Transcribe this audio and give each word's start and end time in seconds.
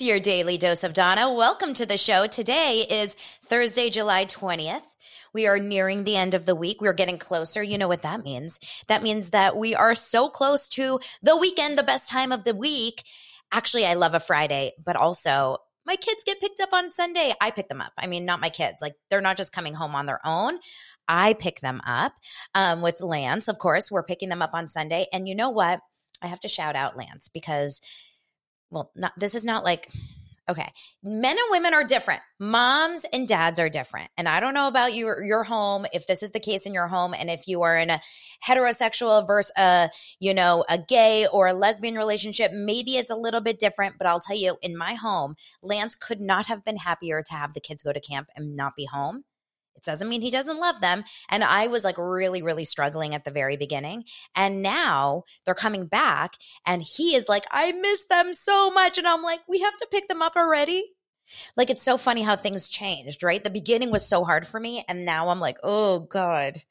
Your 0.00 0.18
daily 0.18 0.56
dose 0.56 0.82
of 0.82 0.94
Dana. 0.94 1.30
Welcome 1.30 1.74
to 1.74 1.84
the 1.84 1.98
show. 1.98 2.26
Today 2.26 2.86
is 2.88 3.14
Thursday, 3.44 3.90
July 3.90 4.24
20th. 4.24 4.80
We 5.34 5.46
are 5.46 5.58
nearing 5.58 6.04
the 6.04 6.16
end 6.16 6.32
of 6.32 6.46
the 6.46 6.54
week. 6.54 6.80
We're 6.80 6.94
getting 6.94 7.18
closer. 7.18 7.62
You 7.62 7.76
know 7.76 7.88
what 7.88 8.02
that 8.02 8.24
means. 8.24 8.60
That 8.88 9.02
means 9.02 9.30
that 9.30 9.58
we 9.58 9.74
are 9.74 9.94
so 9.94 10.30
close 10.30 10.68
to 10.70 11.00
the 11.22 11.36
weekend, 11.36 11.76
the 11.76 11.82
best 11.82 12.08
time 12.08 12.32
of 12.32 12.44
the 12.44 12.54
week. 12.54 13.04
Actually, 13.52 13.84
I 13.84 13.94
love 13.94 14.14
a 14.14 14.20
Friday, 14.20 14.72
but 14.82 14.96
also 14.96 15.58
my 15.84 15.96
kids 15.96 16.24
get 16.24 16.40
picked 16.40 16.60
up 16.60 16.72
on 16.72 16.88
Sunday. 16.88 17.34
I 17.38 17.50
pick 17.50 17.68
them 17.68 17.82
up. 17.82 17.92
I 17.98 18.06
mean, 18.06 18.24
not 18.24 18.40
my 18.40 18.50
kids. 18.50 18.80
Like 18.80 18.94
they're 19.10 19.20
not 19.20 19.36
just 19.36 19.52
coming 19.52 19.74
home 19.74 19.94
on 19.94 20.06
their 20.06 20.24
own. 20.24 20.58
I 21.08 21.34
pick 21.34 21.60
them 21.60 21.82
up 21.86 22.14
um, 22.54 22.80
with 22.80 23.02
Lance. 23.02 23.48
Of 23.48 23.58
course, 23.58 23.90
we're 23.90 24.02
picking 24.02 24.30
them 24.30 24.40
up 24.40 24.54
on 24.54 24.66
Sunday. 24.66 25.08
And 25.12 25.28
you 25.28 25.34
know 25.34 25.50
what? 25.50 25.80
I 26.22 26.28
have 26.28 26.40
to 26.40 26.48
shout 26.48 26.76
out 26.76 26.96
Lance 26.96 27.28
because, 27.28 27.80
well, 28.70 28.90
not 28.94 29.12
this 29.18 29.34
is 29.34 29.44
not 29.44 29.64
like 29.64 29.88
Okay. 30.50 30.72
Men 31.04 31.36
and 31.38 31.46
women 31.50 31.74
are 31.74 31.84
different. 31.84 32.22
Moms 32.40 33.06
and 33.12 33.28
dads 33.28 33.60
are 33.60 33.68
different. 33.68 34.10
And 34.18 34.28
I 34.28 34.40
don't 34.40 34.52
know 34.52 34.66
about 34.66 34.94
your 34.94 35.22
your 35.22 35.44
home 35.44 35.86
if 35.92 36.08
this 36.08 36.24
is 36.24 36.32
the 36.32 36.40
case 36.40 36.66
in 36.66 36.74
your 36.74 36.88
home 36.88 37.14
and 37.14 37.30
if 37.30 37.46
you 37.46 37.62
are 37.62 37.78
in 37.78 37.88
a 37.88 38.00
heterosexual 38.44 39.24
versus 39.28 39.52
a, 39.56 39.90
you 40.18 40.34
know, 40.34 40.64
a 40.68 40.76
gay 40.76 41.28
or 41.32 41.46
a 41.46 41.52
lesbian 41.52 41.94
relationship, 41.94 42.50
maybe 42.52 42.96
it's 42.96 43.12
a 43.12 43.16
little 43.16 43.40
bit 43.40 43.60
different, 43.60 43.94
but 43.96 44.08
I'll 44.08 44.18
tell 44.18 44.36
you 44.36 44.56
in 44.60 44.76
my 44.76 44.94
home, 44.94 45.36
Lance 45.62 45.94
could 45.94 46.20
not 46.20 46.46
have 46.46 46.64
been 46.64 46.78
happier 46.78 47.22
to 47.22 47.34
have 47.34 47.54
the 47.54 47.60
kids 47.60 47.84
go 47.84 47.92
to 47.92 48.00
camp 48.00 48.28
and 48.34 48.56
not 48.56 48.72
be 48.76 48.86
home. 48.86 49.22
It 49.80 49.90
doesn't 49.90 50.08
mean 50.08 50.20
he 50.20 50.30
doesn't 50.30 50.60
love 50.60 50.80
them. 50.82 51.04
And 51.30 51.42
I 51.42 51.68
was 51.68 51.84
like 51.84 51.96
really, 51.96 52.42
really 52.42 52.66
struggling 52.66 53.14
at 53.14 53.24
the 53.24 53.30
very 53.30 53.56
beginning. 53.56 54.04
And 54.36 54.62
now 54.62 55.24
they're 55.44 55.54
coming 55.54 55.86
back 55.86 56.34
and 56.66 56.82
he 56.82 57.14
is 57.14 57.28
like, 57.30 57.46
I 57.50 57.72
miss 57.72 58.04
them 58.06 58.34
so 58.34 58.70
much. 58.70 58.98
And 58.98 59.08
I'm 59.08 59.22
like, 59.22 59.40
we 59.48 59.60
have 59.60 59.76
to 59.78 59.88
pick 59.90 60.08
them 60.08 60.20
up 60.20 60.36
already. 60.36 60.84
Like 61.56 61.70
it's 61.70 61.82
so 61.82 61.96
funny 61.96 62.22
how 62.22 62.36
things 62.36 62.68
changed, 62.68 63.22
right? 63.22 63.42
The 63.42 63.50
beginning 63.50 63.90
was 63.90 64.06
so 64.06 64.22
hard 64.24 64.46
for 64.46 64.60
me. 64.60 64.84
And 64.86 65.06
now 65.06 65.28
I'm 65.28 65.40
like, 65.40 65.56
oh 65.62 66.00
God. 66.00 66.62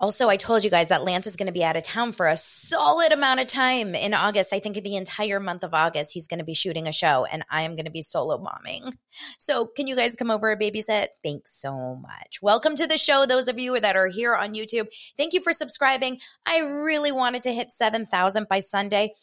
Also, 0.00 0.28
I 0.28 0.36
told 0.36 0.62
you 0.62 0.70
guys 0.70 0.88
that 0.88 1.02
Lance 1.02 1.26
is 1.26 1.34
going 1.34 1.48
to 1.48 1.52
be 1.52 1.64
out 1.64 1.76
of 1.76 1.82
town 1.82 2.12
for 2.12 2.28
a 2.28 2.36
solid 2.36 3.10
amount 3.10 3.40
of 3.40 3.48
time 3.48 3.96
in 3.96 4.14
August. 4.14 4.52
I 4.52 4.60
think 4.60 4.76
the 4.76 4.94
entire 4.94 5.40
month 5.40 5.64
of 5.64 5.74
August, 5.74 6.14
he's 6.14 6.28
going 6.28 6.38
to 6.38 6.44
be 6.44 6.54
shooting 6.54 6.86
a 6.86 6.92
show 6.92 7.24
and 7.24 7.44
I 7.50 7.62
am 7.62 7.74
going 7.74 7.86
to 7.86 7.90
be 7.90 8.02
solo 8.02 8.38
momming. 8.38 8.92
So, 9.38 9.66
can 9.66 9.88
you 9.88 9.96
guys 9.96 10.14
come 10.14 10.30
over 10.30 10.52
and 10.52 10.60
babysit? 10.60 11.08
Thanks 11.24 11.60
so 11.60 11.96
much. 11.96 12.38
Welcome 12.40 12.76
to 12.76 12.86
the 12.86 12.96
show, 12.96 13.26
those 13.26 13.48
of 13.48 13.58
you 13.58 13.80
that 13.80 13.96
are 13.96 14.06
here 14.06 14.36
on 14.36 14.54
YouTube. 14.54 14.86
Thank 15.16 15.32
you 15.32 15.42
for 15.42 15.52
subscribing. 15.52 16.20
I 16.46 16.60
really 16.60 17.10
wanted 17.10 17.42
to 17.42 17.52
hit 17.52 17.72
7,000 17.72 18.48
by 18.48 18.60
Sunday. 18.60 19.14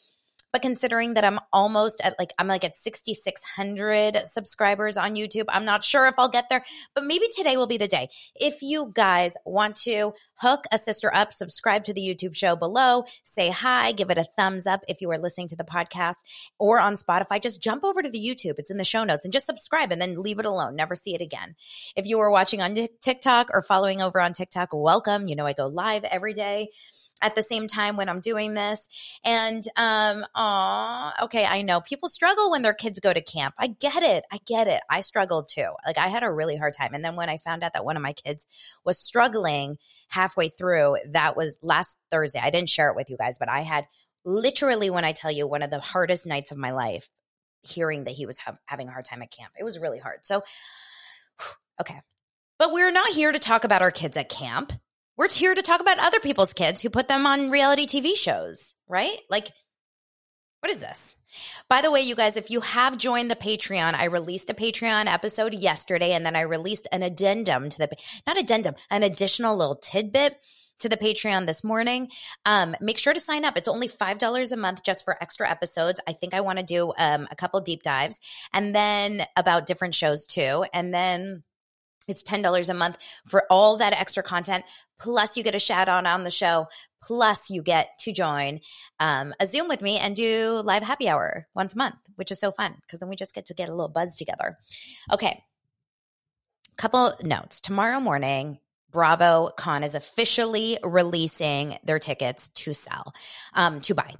But 0.55 0.61
considering 0.61 1.15
that 1.15 1.25
I'm 1.25 1.41
almost 1.51 1.99
at 2.01 2.17
like, 2.17 2.31
I'm 2.39 2.47
like 2.47 2.63
at 2.63 2.77
6,600 2.77 4.25
subscribers 4.25 4.95
on 4.95 5.15
YouTube, 5.15 5.43
I'm 5.49 5.65
not 5.65 5.83
sure 5.83 6.07
if 6.07 6.15
I'll 6.17 6.29
get 6.29 6.47
there, 6.47 6.63
but 6.93 7.03
maybe 7.03 7.25
today 7.27 7.57
will 7.57 7.67
be 7.67 7.75
the 7.75 7.89
day. 7.89 8.07
If 8.35 8.61
you 8.61 8.89
guys 8.95 9.35
want 9.45 9.75
to 9.81 10.13
hook 10.35 10.63
a 10.71 10.77
sister 10.77 11.13
up, 11.13 11.33
subscribe 11.33 11.83
to 11.83 11.93
the 11.93 11.99
YouTube 11.99 12.37
show 12.37 12.55
below, 12.55 13.03
say 13.23 13.49
hi, 13.49 13.91
give 13.91 14.09
it 14.09 14.17
a 14.17 14.23
thumbs 14.37 14.65
up 14.65 14.85
if 14.87 15.01
you 15.01 15.11
are 15.11 15.17
listening 15.17 15.49
to 15.49 15.57
the 15.57 15.65
podcast 15.65 16.23
or 16.57 16.79
on 16.79 16.93
Spotify, 16.93 17.43
just 17.43 17.61
jump 17.61 17.83
over 17.83 18.01
to 18.01 18.09
the 18.09 18.17
YouTube. 18.17 18.55
It's 18.57 18.71
in 18.71 18.77
the 18.77 18.85
show 18.85 19.03
notes 19.03 19.25
and 19.25 19.33
just 19.33 19.47
subscribe 19.47 19.91
and 19.91 20.01
then 20.01 20.21
leave 20.21 20.39
it 20.39 20.45
alone. 20.45 20.77
Never 20.77 20.95
see 20.95 21.13
it 21.13 21.21
again. 21.21 21.57
If 21.97 22.05
you 22.05 22.17
are 22.21 22.31
watching 22.31 22.61
on 22.61 22.77
TikTok 23.01 23.49
or 23.53 23.61
following 23.61 24.01
over 24.01 24.21
on 24.21 24.31
TikTok, 24.31 24.69
welcome. 24.71 25.27
You 25.27 25.35
know, 25.35 25.45
I 25.45 25.51
go 25.51 25.67
live 25.67 26.05
every 26.05 26.33
day 26.33 26.69
at 27.21 27.35
the 27.35 27.41
same 27.41 27.67
time 27.67 27.95
when 27.95 28.09
I'm 28.09 28.19
doing 28.19 28.53
this. 28.53 28.89
And 29.23 29.65
um, 29.77 30.25
aw, 30.35 31.25
okay, 31.25 31.45
I 31.45 31.61
know 31.61 31.81
people 31.81 32.09
struggle 32.09 32.51
when 32.51 32.61
their 32.61 32.73
kids 32.73 32.99
go 32.99 33.13
to 33.13 33.21
camp. 33.21 33.55
I 33.57 33.67
get 33.67 34.03
it. 34.03 34.25
I 34.31 34.39
get 34.45 34.67
it. 34.67 34.81
I 34.89 35.01
struggled 35.01 35.47
too. 35.49 35.69
Like 35.85 35.97
I 35.97 36.07
had 36.07 36.23
a 36.23 36.31
really 36.31 36.57
hard 36.57 36.73
time. 36.77 36.93
And 36.93 37.03
then 37.03 37.15
when 37.15 37.29
I 37.29 37.37
found 37.37 37.63
out 37.63 37.73
that 37.73 37.85
one 37.85 37.95
of 37.95 38.03
my 38.03 38.13
kids 38.13 38.47
was 38.83 38.99
struggling 38.99 39.77
halfway 40.09 40.49
through, 40.49 40.97
that 41.11 41.37
was 41.37 41.57
last 41.61 41.97
Thursday. 42.11 42.39
I 42.39 42.49
didn't 42.49 42.69
share 42.69 42.89
it 42.89 42.95
with 42.95 43.09
you 43.09 43.17
guys, 43.17 43.39
but 43.39 43.49
I 43.49 43.61
had 43.61 43.87
literally 44.25 44.89
when 44.89 45.05
I 45.05 45.11
tell 45.11 45.31
you 45.31 45.47
one 45.47 45.61
of 45.61 45.69
the 45.69 45.79
hardest 45.79 46.25
nights 46.25 46.51
of 46.51 46.57
my 46.57 46.71
life 46.71 47.09
hearing 47.63 48.03
that 48.03 48.11
he 48.11 48.25
was 48.25 48.37
ha- 48.39 48.57
having 48.65 48.87
a 48.87 48.91
hard 48.91 49.05
time 49.05 49.21
at 49.21 49.31
camp. 49.31 49.53
It 49.59 49.63
was 49.63 49.79
really 49.79 49.99
hard. 49.99 50.25
So 50.25 50.43
okay. 51.79 52.01
But 52.57 52.71
we're 52.71 52.91
not 52.91 53.11
here 53.11 53.31
to 53.31 53.39
talk 53.39 53.63
about 53.63 53.81
our 53.81 53.91
kids 53.91 54.17
at 54.17 54.29
camp. 54.29 54.71
We're 55.17 55.29
here 55.29 55.55
to 55.55 55.61
talk 55.61 55.79
about 55.79 55.99
other 55.99 56.19
people's 56.19 56.51
kids 56.51 56.81
who 56.81 56.89
put 56.89 57.07
them 57.07 57.25
on 57.25 57.49
reality 57.49 57.87
TV 57.87 58.17
shows, 58.17 58.75
right? 58.89 59.17
Like, 59.29 59.47
what 60.59 60.69
is 60.69 60.79
this? 60.79 61.15
By 61.69 61.81
the 61.81 61.89
way, 61.89 62.01
you 62.01 62.15
guys, 62.15 62.35
if 62.35 62.51
you 62.51 62.59
have 62.59 62.97
joined 62.97 63.31
the 63.31 63.35
Patreon, 63.35 63.93
I 63.93 64.05
released 64.05 64.49
a 64.49 64.53
Patreon 64.53 65.05
episode 65.05 65.53
yesterday 65.53 66.11
and 66.11 66.25
then 66.25 66.35
I 66.35 66.41
released 66.41 66.89
an 66.91 67.01
addendum 67.01 67.69
to 67.69 67.77
the, 67.77 67.89
not 68.27 68.37
addendum, 68.37 68.75
an 68.89 69.03
additional 69.03 69.55
little 69.55 69.75
tidbit 69.75 70.37
to 70.79 70.89
the 70.89 70.97
Patreon 70.97 71.47
this 71.47 71.63
morning. 71.63 72.09
Um, 72.45 72.75
make 72.81 72.97
sure 72.97 73.13
to 73.13 73.19
sign 73.19 73.45
up. 73.45 73.55
It's 73.55 73.69
only 73.69 73.87
$5 73.87 74.51
a 74.51 74.57
month 74.57 74.83
just 74.83 75.05
for 75.05 75.21
extra 75.21 75.49
episodes. 75.49 76.01
I 76.05 76.11
think 76.11 76.33
I 76.33 76.41
want 76.41 76.59
to 76.59 76.65
do 76.65 76.91
um, 76.97 77.25
a 77.31 77.35
couple 77.37 77.61
deep 77.61 77.83
dives 77.83 78.19
and 78.53 78.75
then 78.75 79.25
about 79.37 79.65
different 79.65 79.95
shows 79.95 80.27
too. 80.27 80.65
And 80.73 80.93
then 80.93 81.43
it's 82.07 82.23
$10 82.23 82.69
a 82.69 82.73
month 82.73 82.97
for 83.27 83.45
all 83.49 83.77
that 83.77 83.93
extra 83.93 84.23
content. 84.23 84.63
Plus, 84.97 85.35
you 85.35 85.43
get 85.43 85.55
a 85.55 85.59
shout 85.59 85.89
out 85.89 86.05
on 86.05 86.23
the 86.23 86.31
show. 86.31 86.67
Plus, 87.01 87.49
you 87.49 87.61
get 87.61 87.97
to 87.99 88.11
join 88.11 88.59
um, 88.99 89.33
a 89.39 89.45
Zoom 89.45 89.67
with 89.67 89.81
me 89.81 89.97
and 89.97 90.15
do 90.15 90.61
live 90.63 90.83
happy 90.83 91.09
hour 91.09 91.47
once 91.53 91.75
a 91.75 91.77
month, 91.77 91.95
which 92.15 92.31
is 92.31 92.39
so 92.39 92.51
fun 92.51 92.75
because 92.81 92.99
then 92.99 93.09
we 93.09 93.15
just 93.15 93.35
get 93.35 93.45
to 93.45 93.53
get 93.53 93.69
a 93.69 93.73
little 93.73 93.89
buzz 93.89 94.15
together. 94.15 94.57
Okay. 95.13 95.43
Couple 96.77 97.13
notes. 97.21 97.61
Tomorrow 97.61 97.99
morning, 97.99 98.59
Bravo 98.91 99.51
Con 99.57 99.83
is 99.83 99.95
officially 99.95 100.77
releasing 100.83 101.77
their 101.83 101.99
tickets 101.99 102.47
to 102.49 102.73
sell, 102.73 103.13
um, 103.53 103.81
to 103.81 103.93
buy 103.93 104.13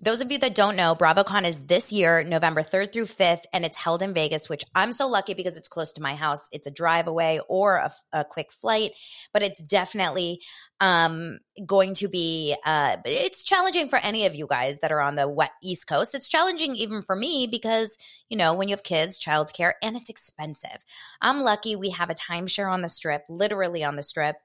those 0.00 0.20
of 0.20 0.30
you 0.30 0.38
that 0.38 0.54
don't 0.54 0.76
know, 0.76 0.94
BravoCon 0.94 1.44
is 1.44 1.62
this 1.62 1.92
year, 1.92 2.22
November 2.22 2.62
3rd 2.62 2.92
through 2.92 3.06
5th, 3.06 3.42
and 3.52 3.64
it's 3.64 3.74
held 3.74 4.00
in 4.00 4.14
Vegas, 4.14 4.48
which 4.48 4.62
I'm 4.72 4.92
so 4.92 5.08
lucky 5.08 5.34
because 5.34 5.56
it's 5.56 5.66
close 5.66 5.92
to 5.94 6.02
my 6.02 6.14
house. 6.14 6.48
It's 6.52 6.68
a 6.68 6.70
drive 6.70 7.08
away 7.08 7.40
or 7.48 7.76
a, 7.76 7.92
a 8.12 8.24
quick 8.24 8.52
flight, 8.52 8.92
but 9.32 9.42
it's 9.42 9.60
definitely 9.60 10.40
um, 10.78 11.40
going 11.66 11.94
to 11.94 12.06
be, 12.06 12.54
uh, 12.64 12.98
it's 13.04 13.42
challenging 13.42 13.88
for 13.88 13.98
any 13.98 14.24
of 14.24 14.36
you 14.36 14.46
guys 14.46 14.78
that 14.80 14.92
are 14.92 15.00
on 15.00 15.16
the 15.16 15.26
wet 15.26 15.50
East 15.64 15.88
Coast. 15.88 16.14
It's 16.14 16.28
challenging 16.28 16.76
even 16.76 17.02
for 17.02 17.16
me 17.16 17.48
because, 17.48 17.98
you 18.28 18.36
know, 18.36 18.54
when 18.54 18.68
you 18.68 18.74
have 18.74 18.84
kids, 18.84 19.18
childcare, 19.18 19.72
and 19.82 19.96
it's 19.96 20.08
expensive. 20.08 20.84
I'm 21.20 21.40
lucky 21.40 21.74
we 21.74 21.90
have 21.90 22.08
a 22.08 22.14
timeshare 22.14 22.70
on 22.70 22.82
the 22.82 22.88
strip, 22.88 23.24
literally 23.28 23.82
on 23.82 23.96
the 23.96 24.04
strip. 24.04 24.36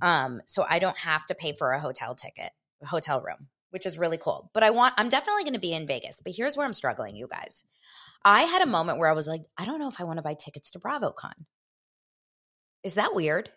Um, 0.00 0.40
so 0.46 0.64
I 0.68 0.78
don't 0.78 0.98
have 0.98 1.26
to 1.26 1.34
pay 1.34 1.52
for 1.52 1.72
a 1.72 1.80
hotel 1.80 2.14
ticket, 2.14 2.52
hotel 2.84 3.20
room 3.20 3.48
which 3.70 3.86
is 3.86 3.98
really 3.98 4.18
cool. 4.18 4.50
But 4.52 4.62
I 4.62 4.70
want, 4.70 4.94
I'm 4.98 5.08
definitely 5.08 5.44
going 5.44 5.54
to 5.54 5.60
be 5.60 5.72
in 5.72 5.86
Vegas. 5.86 6.20
But 6.22 6.34
here's 6.36 6.56
where 6.56 6.66
I'm 6.66 6.72
struggling, 6.72 7.16
you 7.16 7.28
guys. 7.28 7.64
I 8.24 8.42
had 8.42 8.62
a 8.62 8.66
moment 8.66 8.98
where 8.98 9.08
I 9.08 9.14
was 9.14 9.26
like, 9.26 9.42
I 9.56 9.64
don't 9.64 9.78
know 9.78 9.88
if 9.88 10.00
I 10.00 10.04
want 10.04 10.18
to 10.18 10.22
buy 10.22 10.34
tickets 10.34 10.72
to 10.72 10.78
BravoCon. 10.78 11.32
Is 12.82 12.94
that 12.94 13.14
weird? 13.14 13.50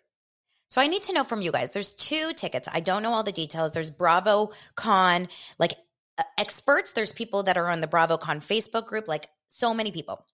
So 0.69 0.81
I 0.81 0.87
need 0.87 1.03
to 1.03 1.13
know 1.13 1.23
from 1.23 1.41
you 1.41 1.51
guys. 1.51 1.71
There's 1.71 1.93
two 1.93 2.33
tickets. 2.33 2.67
I 2.71 2.79
don't 2.79 3.03
know 3.03 3.13
all 3.13 3.23
the 3.23 3.31
details. 3.31 3.71
There's 3.71 3.91
BravoCon, 3.91 5.29
like 5.59 5.75
experts. 6.37 6.93
There's 6.93 7.11
people 7.11 7.43
that 7.43 7.57
are 7.57 7.69
on 7.69 7.81
the 7.81 7.87
BravoCon 7.87 8.37
Facebook 8.37 8.87
group, 8.87 9.07
like 9.07 9.29
so 9.49 9.73
many 9.73 9.91
people. 9.91 10.25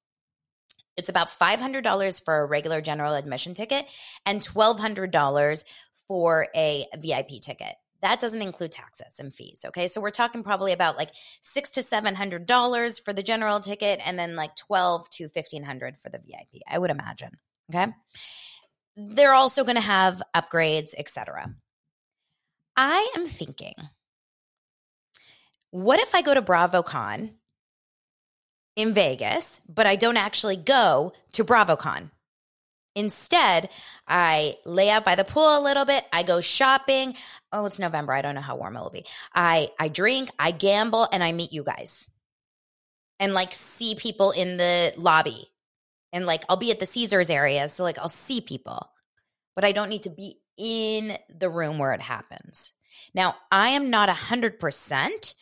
It's 0.96 1.10
about 1.10 1.30
$500 1.30 2.24
for 2.24 2.40
a 2.40 2.46
regular 2.46 2.82
general 2.82 3.16
admission 3.16 3.54
ticket 3.54 3.86
and 4.26 4.42
$1,200 4.42 5.64
for 6.08 6.48
a 6.56 6.86
VIP 6.98 7.42
ticket. 7.42 7.76
That 8.02 8.20
doesn't 8.20 8.42
include 8.42 8.72
taxes 8.72 9.20
and 9.20 9.34
fees. 9.34 9.66
Okay. 9.66 9.88
So 9.88 10.02
we're 10.02 10.12
talking 10.12 10.44
probably 10.44 10.72
about 10.72 10.98
like 10.98 11.12
six 11.42 11.70
to 11.72 11.84
seven 11.84 12.16
hundred 12.16 12.46
dollars 12.46 13.00
for 13.00 13.14
the 13.14 13.24
general 13.24 13.60
ticket 13.60 14.00
and 14.06 14.18
then 14.18 14.36
like 14.36 14.56
twelve 14.56 15.10
to 15.12 15.30
fifteen 15.30 15.64
hundred 15.64 15.98
for 15.98 16.10
the 16.10 16.20
VIP, 16.20 16.62
I 16.68 16.78
would 16.78 16.92
imagine. 16.92 17.38
Okay. 17.74 17.92
They're 18.96 19.34
also 19.34 19.64
going 19.64 19.76
to 19.76 19.82
have 19.82 20.22
upgrades, 20.36 20.94
etc. 20.98 21.56
I 22.76 23.12
am 23.16 23.28
thinking, 23.28 23.76
what 25.72 26.00
if 26.00 26.16
I 26.16 26.22
go 26.22 26.34
to 26.34 26.42
BravoCon 26.42 27.32
in 28.80 28.94
Vegas, 28.94 29.60
but 29.68 29.86
I 29.86 29.98
don't 29.98 30.16
actually 30.16 30.56
go 30.56 31.12
to 31.34 31.44
BravoCon. 31.44 32.12
Instead, 32.96 33.70
I 34.08 34.58
lay 34.66 34.90
out 34.90 35.06
by 35.06 35.16
the 35.16 35.24
pool 35.24 35.58
a 35.58 35.62
little 35.62 35.86
bit. 35.86 36.04
I 36.12 36.24
go 36.24 36.42
shopping. 36.42 37.16
Oh, 37.52 37.66
it's 37.66 37.80
November. 37.80 38.14
I 38.14 38.22
don't 38.22 38.36
know 38.36 38.42
how 38.42 38.56
warm 38.56 38.76
it 38.76 38.82
will 38.82 38.90
be. 38.90 39.06
I 39.34 39.70
I 39.80 39.88
drink, 39.88 40.30
I 40.38 40.52
gamble, 40.52 41.08
and 41.12 41.24
I 41.24 41.32
meet 41.32 41.54
you 41.54 41.64
guys. 41.64 42.10
And 43.20 43.34
like 43.34 43.54
see 43.54 43.96
people 43.96 44.32
in 44.32 44.58
the 44.58 44.94
lobby. 44.98 45.52
And 46.12 46.26
like 46.26 46.44
I'll 46.50 46.58
be 46.58 46.72
at 46.72 46.80
the 46.80 46.86
Caesars 46.86 47.30
area, 47.30 47.68
so 47.68 47.84
like 47.84 48.00
I'll 48.00 48.10
see 48.10 48.42
people. 48.42 48.90
But 49.56 49.66
I 49.66 49.72
don't 49.72 49.90
need 49.90 50.04
to 50.04 50.10
be 50.10 50.40
in 50.58 51.18
the 51.30 51.50
room 51.50 51.78
where 51.78 51.94
it 51.94 52.02
happens. 52.02 52.74
Now, 53.14 53.36
I 53.52 53.70
am 53.70 53.90
not 53.90 54.10
100% 54.10 55.36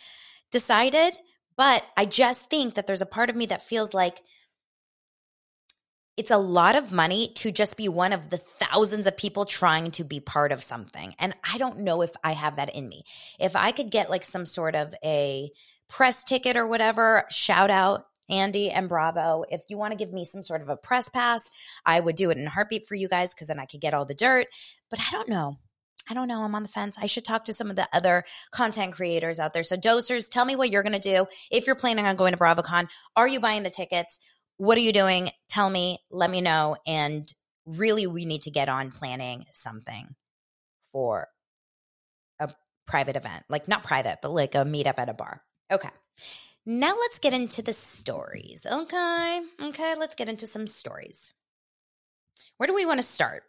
decided, 0.51 1.17
but 1.57 1.83
I 1.95 2.05
just 2.05 2.49
think 2.49 2.75
that 2.75 2.87
there's 2.87 3.01
a 3.01 3.05
part 3.05 3.29
of 3.29 3.35
me 3.35 3.47
that 3.47 3.61
feels 3.61 3.93
like 3.93 4.21
it's 6.17 6.31
a 6.31 6.37
lot 6.37 6.75
of 6.75 6.91
money 6.91 7.31
to 7.35 7.51
just 7.51 7.77
be 7.77 7.87
one 7.87 8.11
of 8.11 8.29
the 8.29 8.37
thousands 8.37 9.05
of 9.05 9.15
people 9.15 9.45
trying 9.45 9.91
to 9.91 10.03
be 10.03 10.19
part 10.19 10.51
of 10.51 10.63
something. 10.63 11.13
And 11.19 11.35
I 11.43 11.59
don't 11.59 11.79
know 11.79 12.01
if 12.01 12.11
I 12.23 12.31
have 12.31 12.55
that 12.55 12.75
in 12.75 12.89
me. 12.89 13.03
If 13.39 13.55
I 13.55 13.71
could 13.71 13.91
get 13.91 14.09
like 14.09 14.23
some 14.23 14.47
sort 14.47 14.75
of 14.75 14.93
a 15.03 15.51
press 15.87 16.23
ticket 16.23 16.57
or 16.57 16.67
whatever, 16.67 17.25
shout 17.29 17.69
out 17.69 18.07
Andy 18.29 18.71
and 18.71 18.89
Bravo. 18.89 19.45
If 19.49 19.61
you 19.69 19.77
want 19.77 19.91
to 19.91 19.97
give 19.97 20.11
me 20.11 20.25
some 20.25 20.43
sort 20.43 20.61
of 20.61 20.69
a 20.69 20.75
press 20.75 21.07
pass, 21.07 21.49
I 21.85 21.99
would 21.99 22.15
do 22.15 22.31
it 22.31 22.37
in 22.37 22.47
a 22.47 22.49
heartbeat 22.49 22.85
for 22.87 22.95
you 22.95 23.07
guys 23.07 23.33
because 23.33 23.47
then 23.47 23.59
I 23.59 23.65
could 23.65 23.81
get 23.81 23.93
all 23.93 24.05
the 24.05 24.15
dirt. 24.15 24.47
But 24.89 24.99
I 24.99 25.11
don't 25.11 25.29
know. 25.29 25.57
I 26.09 26.13
don't 26.13 26.27
know. 26.27 26.41
I'm 26.41 26.55
on 26.55 26.63
the 26.63 26.69
fence. 26.69 26.97
I 26.99 27.07
should 27.07 27.25
talk 27.25 27.45
to 27.45 27.53
some 27.53 27.69
of 27.69 27.75
the 27.75 27.87
other 27.91 28.23
content 28.51 28.93
creators 28.93 29.39
out 29.39 29.51
there. 29.51 29.63
So, 29.63 29.75
dosers, 29.75 30.29
tell 30.29 30.45
me 30.45 30.55
what 30.55 30.69
you're 30.69 30.83
going 30.83 30.93
to 30.93 30.99
do. 30.99 31.27
If 31.51 31.67
you're 31.67 31.75
planning 31.75 32.05
on 32.05 32.15
going 32.15 32.31
to 32.31 32.39
BravoCon, 32.39 32.87
are 33.15 33.27
you 33.27 33.41
buying 33.41 33.63
the 33.63 33.69
tickets? 33.69 34.19
What 34.57 34.77
are 34.77 34.81
you 34.81 34.91
doing? 34.91 35.31
Tell 35.47 35.69
me, 35.69 35.99
let 36.09 36.29
me 36.29 36.41
know. 36.41 36.77
And 36.85 37.31
really, 37.65 38.07
we 38.07 38.25
need 38.25 38.43
to 38.43 38.51
get 38.51 38.69
on 38.69 38.91
planning 38.91 39.45
something 39.53 40.15
for 40.91 41.27
a 42.39 42.49
private 42.87 43.15
event, 43.15 43.45
like 43.49 43.67
not 43.67 43.83
private, 43.83 44.19
but 44.21 44.31
like 44.31 44.55
a 44.55 44.59
meetup 44.59 44.97
at 44.97 45.09
a 45.09 45.13
bar. 45.13 45.41
Okay. 45.71 45.89
Now 46.65 46.95
let's 46.99 47.19
get 47.19 47.33
into 47.33 47.61
the 47.61 47.73
stories. 47.73 48.65
Okay. 48.69 49.41
Okay. 49.61 49.95
Let's 49.95 50.15
get 50.15 50.29
into 50.29 50.47
some 50.47 50.67
stories. 50.67 51.33
Where 52.57 52.67
do 52.67 52.73
we 52.73 52.85
want 52.85 52.99
to 52.99 53.07
start? 53.07 53.43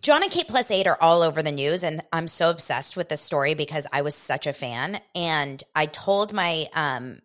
Jon 0.00 0.22
and 0.22 0.32
Kate 0.32 0.48
plus 0.48 0.70
eight 0.70 0.86
are 0.86 0.96
all 1.00 1.22
over 1.22 1.42
the 1.42 1.52
news, 1.52 1.84
and 1.84 2.02
I'm 2.12 2.26
so 2.26 2.48
obsessed 2.48 2.96
with 2.96 3.10
this 3.10 3.20
story 3.20 3.54
because 3.54 3.86
I 3.92 4.02
was 4.02 4.14
such 4.14 4.46
a 4.46 4.52
fan. 4.52 5.00
And 5.14 5.62
I 5.74 5.86
told 5.86 6.32
my 6.32 6.68
um 6.72 7.20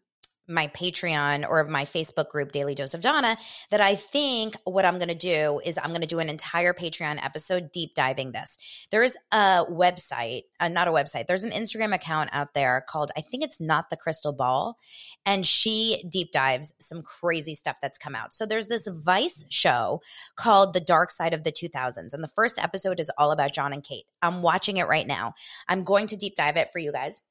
my 0.48 0.68
Patreon 0.68 1.48
or 1.48 1.64
my 1.66 1.86
Facebook 1.86 2.30
group, 2.30 2.52
Daily 2.52 2.76
Dose 2.76 2.94
of 2.94 3.02
Dana, 3.02 3.38
that 3.70 3.82
I 3.82 3.96
think 3.96 4.56
what 4.64 4.86
I'm 4.86 4.98
going 4.98 5.10
to 5.10 5.16
do 5.16 5.62
is 5.64 5.78
I'm 5.78 5.90
going 5.90 6.02
to 6.02 6.08
do 6.08 6.20
an 6.20 6.30
entire 6.30 6.74
Patreon 6.74 7.24
episode 7.24 7.72
deep 7.72 7.94
diving 7.94 8.32
this. 8.32 8.58
There 8.92 9.04
is 9.04 9.18
a 9.32 9.66
website, 9.70 10.44
uh, 10.60 10.70
not 10.70 10.88
a 10.88 10.92
website, 10.92 11.28
there's 11.28 11.44
an 11.44 11.52
Instagram 11.52 11.94
account 11.94 12.30
out 12.34 12.54
there 12.54 12.86
called, 12.88 13.12
I 13.18 13.22
think 13.22 13.44
it's 13.44 13.60
Not 13.60 13.90
the 13.90 13.98
Crystal 13.98 14.34
Ball, 14.34 14.78
and 15.26 15.46
she 15.46 16.04
deep 16.10 16.32
dives 16.32 16.74
some 16.80 17.02
crazy 17.02 17.56
stuff 17.56 17.78
that's 17.82 17.98
come 17.98 18.16
out. 18.16 18.34
So 18.34 18.46
there's 18.46 18.68
this 18.68 18.88
Vice 18.88 19.44
show 19.50 20.02
called 20.36 20.74
The 20.74 20.80
Dark 20.80 21.12
Side 21.12 21.34
of 21.34 21.44
the 21.44 21.52
2000s, 21.52 22.14
and 22.14 22.24
the 22.24 22.30
first 22.30 22.62
episode 22.62 23.00
is 23.00 23.12
all 23.18 23.32
about 23.32 23.54
Jon 23.54 23.74
and 23.74 23.84
Kate. 23.84 24.06
I'm 24.22 24.42
watching 24.42 24.78
it 24.78 24.88
right 24.88 25.08
now. 25.08 25.34
I'm 25.68 25.84
going 25.84 26.08
to 26.08 26.18
deep 26.18 26.36
dive 26.36 26.58
it 26.58 26.70
for 26.72 26.80
you 26.80 26.92
guys. 26.92 27.22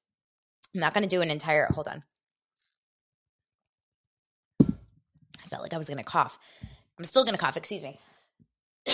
I'm 0.74 0.80
not 0.80 0.92
going 0.92 1.08
to 1.08 1.08
do 1.08 1.22
an 1.22 1.30
entire, 1.30 1.68
hold 1.72 1.88
on. 1.88 2.02
I 5.46 5.48
felt 5.48 5.62
like 5.62 5.72
I 5.74 5.78
was 5.78 5.86
going 5.86 5.98
to 5.98 6.04
cough. 6.04 6.38
I'm 6.98 7.04
still 7.04 7.24
going 7.24 7.34
to 7.34 7.40
cough. 7.40 7.56
Excuse 7.56 7.84
me. 7.84 7.98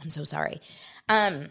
I'm 0.00 0.10
so 0.10 0.24
sorry. 0.24 0.60
Um, 1.08 1.48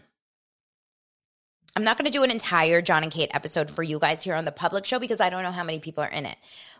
I'm 1.74 1.84
not 1.84 1.96
going 1.96 2.06
to 2.06 2.16
do 2.16 2.22
an 2.22 2.30
entire 2.30 2.80
Jon 2.82 3.02
and 3.02 3.10
Kate 3.10 3.30
episode 3.34 3.70
for 3.70 3.82
you 3.82 3.98
guys 3.98 4.22
here 4.22 4.34
on 4.34 4.44
the 4.44 4.52
public 4.52 4.84
show 4.84 4.98
because 4.98 5.20
I 5.20 5.30
don't 5.30 5.42
know 5.42 5.50
how 5.50 5.64
many 5.64 5.80
people 5.80 6.04
are 6.04 6.10
in 6.10 6.26
it. 6.26 6.36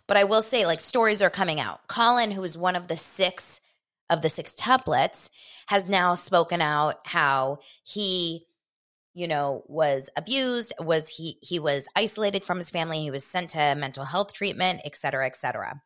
But 0.06 0.16
I 0.16 0.24
will 0.24 0.42
say, 0.42 0.66
like, 0.66 0.80
stories 0.80 1.22
are 1.22 1.30
coming 1.30 1.60
out. 1.60 1.86
Collin, 1.88 2.30
who 2.30 2.42
is 2.44 2.58
one 2.58 2.76
of 2.76 2.88
the 2.88 2.96
six 2.96 3.60
of 4.10 4.20
the 4.20 4.28
six 4.28 4.54
tuplets, 4.54 5.30
has 5.66 5.88
now 5.88 6.14
spoken 6.14 6.60
out 6.60 6.98
how 7.04 7.58
he 7.84 8.46
you 9.14 9.28
know 9.28 9.62
was 9.66 10.08
abused 10.16 10.72
was 10.80 11.06
he 11.06 11.36
he 11.42 11.58
was 11.58 11.86
isolated 11.94 12.44
from 12.44 12.56
his 12.56 12.70
family 12.70 13.00
he 13.00 13.10
was 13.10 13.24
sent 13.24 13.50
to 13.50 13.74
mental 13.74 14.06
health 14.06 14.32
treatment 14.32 14.80
et 14.86 14.96
cetera 14.96 15.26
et 15.26 15.36
cetera 15.36 15.82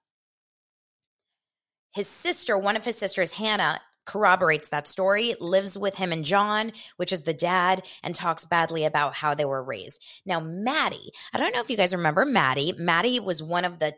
his 1.97 2.07
sister, 2.09 2.59
one 2.59 2.77
of 2.77 2.85
his 2.85 2.99
sisters, 2.99 3.33
Hannah, 3.33 3.81
corroborates 4.05 4.69
that 4.69 4.87
story, 4.87 5.35
lives 5.41 5.79
with 5.79 5.95
him 5.95 6.13
and 6.13 6.27
Jon, 6.27 6.73
which 6.99 7.11
is 7.11 7.23
the 7.23 7.33
dad, 7.33 7.87
and 8.03 8.15
talks 8.15 8.45
badly 8.45 8.85
about 8.85 9.15
how 9.15 9.33
they 9.33 9.47
were 9.47 9.65
raised. 9.65 10.05
Now, 10.27 10.39
Mady, 10.39 11.09
I 11.33 11.39
don't 11.39 11.55
know 11.55 11.61
if 11.61 11.71
you 11.71 11.77
guys 11.79 11.95
remember 11.95 12.27
Mady. 12.27 12.79
Mady 12.79 13.19
was 13.19 13.43
one 13.43 13.65
of 13.65 13.79
the 13.79 13.95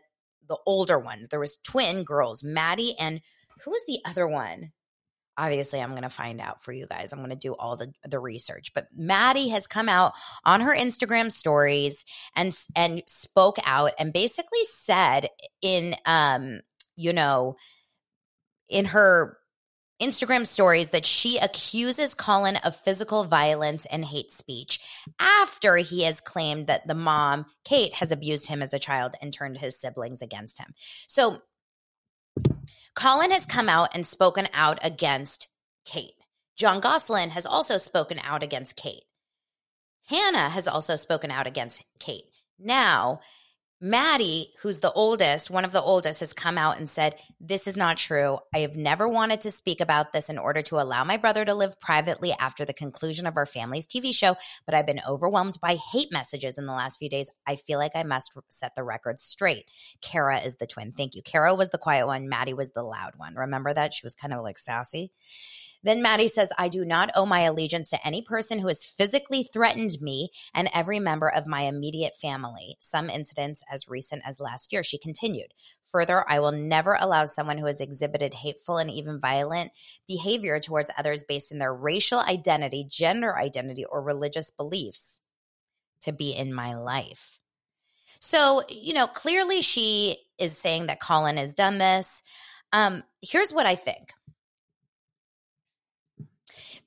the 0.47 0.57
older 0.65 0.97
ones. 0.97 1.27
There 1.27 1.41
was 1.41 1.59
twin 1.63 2.05
girls, 2.05 2.41
Mady 2.41 2.93
and 2.97 3.19
who 3.65 3.71
was 3.71 3.83
the 3.85 3.99
other 4.05 4.25
one? 4.27 4.71
Obviously, 5.37 5.81
I'm 5.81 5.91
going 5.91 6.03
to 6.03 6.09
find 6.09 6.39
out 6.39 6.63
for 6.63 6.71
you 6.71 6.87
guys. 6.87 7.11
I'm 7.11 7.19
going 7.19 7.31
to 7.31 7.35
do 7.35 7.53
all 7.53 7.75
the 7.75 7.91
the 8.07 8.19
research. 8.19 8.71
But 8.73 8.87
Mady 8.97 9.51
has 9.51 9.67
come 9.67 9.89
out 9.89 10.13
on 10.45 10.61
her 10.61 10.73
Instagram 10.73 11.33
stories 11.33 12.05
and 12.33 12.57
and 12.77 13.03
spoke 13.07 13.57
out 13.65 13.91
and 13.99 14.13
basically 14.13 14.63
said 14.63 15.27
in 15.61 15.95
um 16.05 16.61
you 16.95 17.11
know 17.11 17.57
in 18.69 18.85
her 18.85 19.37
Instagram 20.01 20.47
stories 20.47 20.89
that 20.89 21.05
she 21.05 21.37
accuses 21.37 22.15
Collin 22.15 22.55
of 22.57 22.75
physical 22.75 23.25
violence 23.25 23.85
and 23.85 24.03
hate 24.05 24.31
speech 24.31 24.79
after 25.19 25.75
he 25.75 26.03
has 26.03 26.21
claimed 26.21 26.67
that 26.67 26.87
the 26.87 26.95
mom, 26.95 27.45
Kate, 27.65 27.93
has 27.95 28.11
abused 28.11 28.47
him 28.47 28.61
as 28.61 28.73
a 28.73 28.79
child 28.79 29.15
and 29.21 29.33
turned 29.33 29.57
his 29.57 29.79
siblings 29.79 30.21
against 30.21 30.57
him. 30.57 30.73
So 31.07 31.41
Collin 32.95 33.31
has 33.31 33.45
come 33.45 33.67
out 33.67 33.89
and 33.93 34.05
spoken 34.05 34.47
out 34.53 34.79
against 34.83 35.49
Kate. 35.85 36.13
Jon 36.55 36.79
Gosselin 36.79 37.29
has 37.31 37.45
also 37.45 37.77
spoken 37.77 38.19
out 38.23 38.43
against 38.43 38.77
Kate. 38.77 39.03
Hannah 40.07 40.49
has 40.49 40.67
also 40.67 40.95
spoken 40.95 41.29
out 41.29 41.47
against 41.47 41.83
Kate. 41.99 42.25
Now, 42.57 43.19
Mady, 43.81 44.47
who's 44.59 44.81
the 44.81 44.91
oldest, 44.91 45.49
one 45.49 45.63
of 45.63 45.71
the 45.71 45.81
oldest, 45.81 46.19
has 46.19 46.33
come 46.33 46.57
out 46.57 46.77
and 46.77 46.89
said, 46.89 47.15
This 47.39 47.65
is 47.65 47.77
not 47.77 47.97
true. 47.97 48.39
I 48.53 48.59
have 48.59 48.75
never 48.75 49.07
wanted 49.07 49.39
to 49.41 49.51
speak 49.51 49.79
about 49.79 50.11
this 50.11 50.29
in 50.29 50.37
order 50.37 50.61
to 50.63 50.81
allow 50.81 51.05
my 51.05 51.15
brother 51.15 51.45
to 51.45 51.53
live 51.53 51.79
privately 51.79 52.33
after 52.37 52.65
the 52.65 52.73
conclusion 52.73 53.25
of 53.25 53.37
our 53.37 53.45
family's 53.45 53.87
TV 53.87 54.13
show, 54.13 54.35
but 54.65 54.75
I've 54.75 54.85
been 54.85 55.01
overwhelmed 55.07 55.59
by 55.61 55.75
hate 55.75 56.11
messages 56.11 56.57
in 56.57 56.65
the 56.65 56.73
last 56.73 56.99
few 56.99 57.09
days. 57.09 57.31
I 57.47 57.55
feel 57.55 57.79
like 57.79 57.93
I 57.95 58.03
must 58.03 58.37
set 58.49 58.75
the 58.75 58.83
record 58.83 59.17
straight. 59.17 59.65
Cara 60.01 60.41
is 60.41 60.57
the 60.57 60.67
twin. 60.67 60.91
Thank 60.91 61.15
you. 61.15 61.21
Cara 61.21 61.55
was 61.55 61.69
the 61.69 61.77
quiet 61.77 62.05
one, 62.05 62.29
Mady 62.29 62.53
was 62.53 62.71
the 62.71 62.83
loud 62.83 63.13
one. 63.15 63.35
Remember 63.35 63.73
that? 63.73 63.93
She 63.93 64.05
was 64.05 64.13
kind 64.13 64.33
of 64.33 64.43
like 64.43 64.59
sassy. 64.59 65.13
Then 65.83 66.03
Mady 66.03 66.27
says, 66.29 66.51
I 66.57 66.67
do 66.67 66.83
not 66.83 67.09
owe 67.15 67.25
my 67.25 67.41
allegiance 67.41 67.89
to 67.91 68.07
any 68.07 68.21
person 68.21 68.59
who 68.59 68.67
has 68.67 68.83
physically 68.83 69.43
threatened 69.43 70.01
me 70.01 70.29
and 70.53 70.69
every 70.73 70.99
member 70.99 71.29
of 71.29 71.47
my 71.47 71.61
immediate 71.61 72.15
family. 72.15 72.75
Some 72.79 73.09
incidents 73.09 73.63
as 73.71 73.87
recent 73.87 74.21
as 74.25 74.39
last 74.39 74.73
year, 74.73 74.83
she 74.83 74.97
continued. 74.97 75.53
Further, 75.91 76.23
I 76.29 76.39
will 76.39 76.51
never 76.51 76.97
allow 76.99 77.25
someone 77.25 77.57
who 77.57 77.65
has 77.65 77.81
exhibited 77.81 78.33
hateful 78.33 78.77
and 78.77 78.91
even 78.91 79.19
violent 79.19 79.71
behavior 80.07 80.59
towards 80.59 80.91
others 80.97 81.23
based 81.23 81.51
in 81.51 81.57
their 81.57 81.73
racial 81.73 82.19
identity, 82.19 82.85
gender 82.87 83.35
identity, 83.37 83.85
or 83.85 84.01
religious 84.01 84.51
beliefs 84.51 85.21
to 86.01 86.11
be 86.11 86.31
in 86.31 86.53
my 86.53 86.75
life. 86.75 87.39
So, 88.19 88.63
you 88.69 88.93
know, 88.93 89.07
clearly 89.07 89.61
she 89.61 90.17
is 90.37 90.57
saying 90.57 90.87
that 90.87 90.99
Collin 90.99 91.37
has 91.37 91.55
done 91.55 91.77
this. 91.77 92.21
Um, 92.71 93.03
here's 93.21 93.53
what 93.53 93.65
I 93.65 93.75
think 93.75 94.13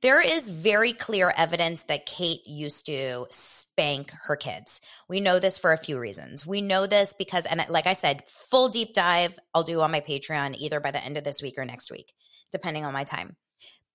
there 0.03 0.21
is 0.21 0.49
very 0.49 0.93
clear 0.93 1.33
evidence 1.35 1.83
that 1.83 2.07
Kate 2.07 2.45
used 2.45 2.87
to 2.87 3.27
spank 3.31 4.13
her 4.25 4.35
kids. 4.35 4.81
We 5.09 5.21
know 5.21 5.39
this 5.39 5.59
for 5.59 5.73
a 5.73 5.79
few 5.79 5.99
reasons. 5.99 6.45
We 6.45 6.61
know 6.61 6.87
this 6.87 7.15
because, 7.17 7.47
and 7.47 7.65
like 7.69 7.87
I 7.87 7.93
said, 7.93 8.25
full 8.27 8.69
deep 8.69 8.95
dive 8.95 9.39
I'll 9.55 9.63
do 9.63 9.81
on 9.81 9.93
my 9.93 10.01
Patreon 10.01 10.57
either 10.59 10.81
by 10.81 10.91
the 10.91 11.03
end 11.03 11.17
of 11.17 11.25
this 11.25 11.41
week 11.41 11.55
or 11.57 11.65
next 11.65 11.91
week, 11.91 12.13
depending 12.51 12.85
on 12.85 12.93
my 12.93 13.05
time. 13.05 13.37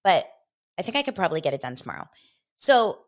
But 0.04 0.26
I 0.80 0.82
think 0.82 0.96
I 0.96 1.04
could 1.04 1.16
probably 1.16 1.42
get 1.42 1.54
it 1.54 1.62
done 1.62 1.76
tomorrow. 1.76 2.08
So 2.56 3.00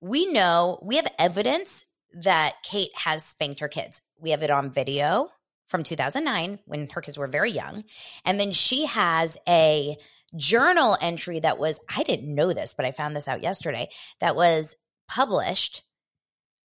we 0.00 0.26
know 0.26 0.80
we 0.82 0.96
have 0.96 1.06
evidence 1.18 1.84
that 2.22 2.54
Kate 2.64 2.90
has 2.96 3.24
spanked 3.24 3.60
her 3.60 3.68
kids. 3.68 4.00
We 4.18 4.30
have 4.30 4.42
it 4.42 4.50
on 4.50 4.72
video 4.72 5.30
from 5.68 5.84
2009 5.84 6.58
when 6.66 6.88
her 6.90 7.00
kids 7.00 7.16
were 7.16 7.28
very 7.28 7.52
young. 7.52 7.84
And 8.24 8.40
then 8.40 8.50
she 8.50 8.86
has 8.86 9.38
a 9.48 9.96
journal 10.36 10.96
entry 11.00 11.40
that 11.40 11.58
was, 11.58 11.80
I 11.94 12.02
didn't 12.02 12.34
know 12.34 12.52
this, 12.52 12.74
but 12.74 12.86
I 12.86 12.92
found 12.92 13.16
this 13.16 13.28
out 13.28 13.42
yesterday, 13.42 13.88
that 14.20 14.36
was 14.36 14.76
published 15.08 15.82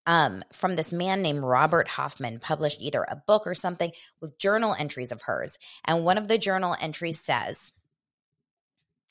um, 0.07 0.45
from 0.53 0.77
this 0.77 0.93
man 0.93 1.23
named 1.23 1.43
Robert 1.43 1.89
Hoffman, 1.89 2.39
published 2.39 2.81
either 2.81 3.03
a 3.03 3.23
book 3.27 3.47
or 3.47 3.55
something 3.55 3.93
with 4.21 4.39
journal 4.39 4.75
entries 4.79 5.13
of 5.13 5.23
hers. 5.23 5.59
And 5.85 6.05
one 6.05 6.19
of 6.19 6.29
the 6.29 6.37
journal 6.37 6.77
entries 6.79 7.21
says, 7.21 7.73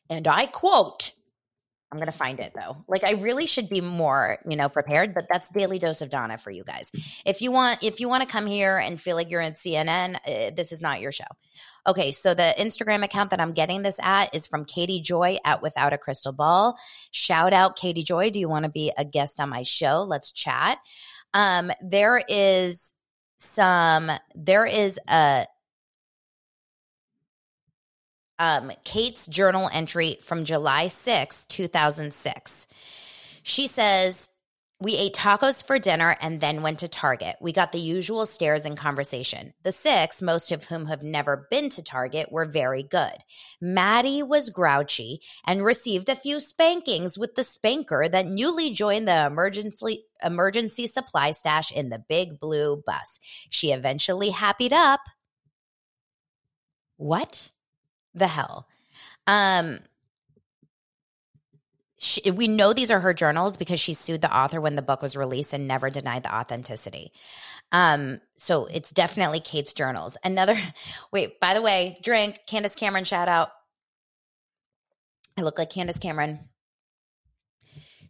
and 0.10 0.28
I 0.28 0.46
quote, 0.46 1.13
I'm 1.94 2.00
going 2.00 2.08
to 2.08 2.12
find 2.12 2.40
it 2.40 2.54
though. 2.56 2.84
Like 2.88 3.04
I 3.04 3.12
really 3.12 3.46
should 3.46 3.70
be 3.70 3.80
more, 3.80 4.40
you 4.50 4.58
know, 4.58 4.68
prepared, 4.68 5.14
but 5.14 5.28
that's 5.32 5.48
daily 5.50 5.78
dose 5.78 6.02
of 6.02 6.10
Dana 6.10 6.40
for 6.40 6.50
you 6.50 6.64
guys. 6.64 6.92
If 7.24 7.44
you 7.44 7.52
want 7.52 7.84
if 7.84 8.00
you 8.00 8.10
want 8.10 8.24
to 8.24 8.28
come 8.28 8.48
here 8.48 8.80
and 8.80 9.00
feel 9.00 9.16
like 9.16 9.30
you're 9.30 9.42
in 9.42 9.54
CNN, 9.54 10.16
uh, 10.16 10.50
this 10.56 10.72
is 10.72 10.82
not 10.82 11.02
your 11.02 11.12
show. 11.12 11.26
Okay, 11.86 12.12
so 12.12 12.34
the 12.34 12.56
Instagram 12.58 13.04
account 13.04 13.30
that 13.30 13.40
I'm 13.40 13.52
getting 13.52 13.84
this 13.84 14.00
at 14.02 14.34
is 14.34 14.48
from 14.48 14.66
Katie 14.66 15.02
Joy 15.02 15.38
at 15.46 15.62
Without 15.62 15.94
a 15.94 16.00
Crystal 16.00 16.32
Ball. 16.32 16.76
Shout 17.12 17.54
out 17.54 17.76
Katie 17.76 18.02
Joy, 18.02 18.32
do 18.32 18.40
you 18.40 18.50
want 18.50 18.64
to 18.64 18.72
be 18.72 18.92
a 18.98 19.06
guest 19.06 19.40
on 19.40 19.50
my 19.50 19.62
show? 19.62 20.02
Let's 20.02 20.32
chat. 20.32 20.80
Um 21.36 21.72
there 21.80 22.24
is 22.28 22.94
some 23.38 24.10
there 24.34 24.66
is 24.66 25.00
a 25.08 25.46
um, 28.44 28.74
Kate's 28.84 29.26
journal 29.28 29.70
entry 29.72 30.18
from 30.22 30.44
July 30.44 30.90
6, 30.90 31.46
2006. 31.46 32.68
She 33.42 33.68
says, 33.68 34.30
we 34.82 34.98
ate 34.98 35.14
tacos 35.14 35.66
for 35.66 35.80
dinner 35.80 36.18
and 36.20 36.42
then 36.42 36.62
went 36.62 36.80
to 36.80 36.90
Target. 36.90 37.38
We 37.40 37.54
got 37.54 37.72
the 37.72 37.80
usual 37.80 38.26
stares 38.26 38.66
and 38.66 38.76
conversation. 38.76 39.54
The 39.64 39.72
six, 39.72 40.22
most 40.22 40.52
of 40.52 40.66
whom 40.66 40.88
have 40.88 41.04
never 41.04 41.48
been 41.50 41.70
to 41.70 41.84
Target, 41.84 42.34
were 42.34 42.44
very 42.44 42.84
good. 42.84 43.14
Mady 43.64 44.28
was 44.28 44.50
grouchy 44.50 45.22
and 45.48 45.64
received 45.64 46.10
a 46.10 46.16
few 46.16 46.42
spankings 46.42 47.18
with 47.18 47.36
the 47.36 47.46
spanker 47.46 48.10
that 48.10 48.28
newly 48.28 48.72
joined 48.72 49.08
the 49.08 49.26
emergency 49.26 50.04
emergency 50.22 50.88
supply 50.88 51.32
stash 51.32 51.72
in 51.72 51.88
the 51.88 52.04
big 52.10 52.42
blue 52.42 52.84
bus. 52.86 53.22
She 53.50 53.72
eventually 53.72 54.32
happied 54.32 54.74
up. 54.74 55.00
What? 56.98 57.53
The 58.14 58.28
hell? 58.28 58.68
Um, 59.28 59.80
she, 61.98 62.32
we 62.32 62.48
know 62.48 62.74
these 62.74 62.92
are 62.92 63.00
her 63.00 63.14
journals 63.14 63.58
because 63.58 63.80
she 63.80 63.94
sued 63.94 64.22
the 64.22 64.36
author 64.36 64.60
when 64.60 64.76
the 64.76 64.82
book 64.82 65.02
was 65.02 65.16
released 65.16 65.54
and 65.54 65.68
never 65.68 65.90
denied 65.90 66.24
the 66.24 66.36
authenticity. 66.36 67.14
Um, 67.72 68.20
so 68.36 68.66
it's 68.66 68.92
definitely 68.92 69.40
Kate's 69.40 69.74
journals. 69.74 70.18
Another, 70.24 70.58
wait, 71.14 71.40
by 71.40 71.54
the 71.54 71.62
way, 71.62 71.98
drink, 72.04 72.40
Candace 72.48 72.76
Cameron 72.76 73.06
shout 73.06 73.30
out. 73.30 73.50
I 75.38 75.42
look 75.42 75.58
like 75.58 75.70
Candace 75.70 75.98
Cameron. 75.98 76.40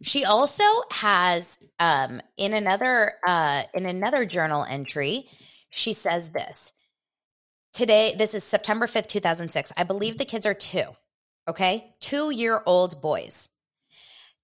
She 0.02 0.24
also 0.24 0.64
has 0.90 1.58
um, 1.78 2.20
in 2.36 2.52
another 2.52 3.14
uh, 3.26 3.62
in 3.72 3.86
another 3.86 4.26
journal 4.26 4.64
entry, 4.68 5.28
she 5.70 5.94
says 5.94 6.30
this. 6.30 6.72
Today, 7.74 8.14
this 8.16 8.34
is 8.34 8.44
September 8.44 8.86
5th, 8.86 9.08
2006. 9.08 9.72
I 9.76 9.82
believe 9.82 10.16
the 10.16 10.24
kids 10.24 10.46
are 10.46 10.54
two, 10.54 10.84
okay? 11.48 11.92
Two 11.98 12.30
year 12.30 12.62
old 12.66 13.02
boys. 13.02 13.48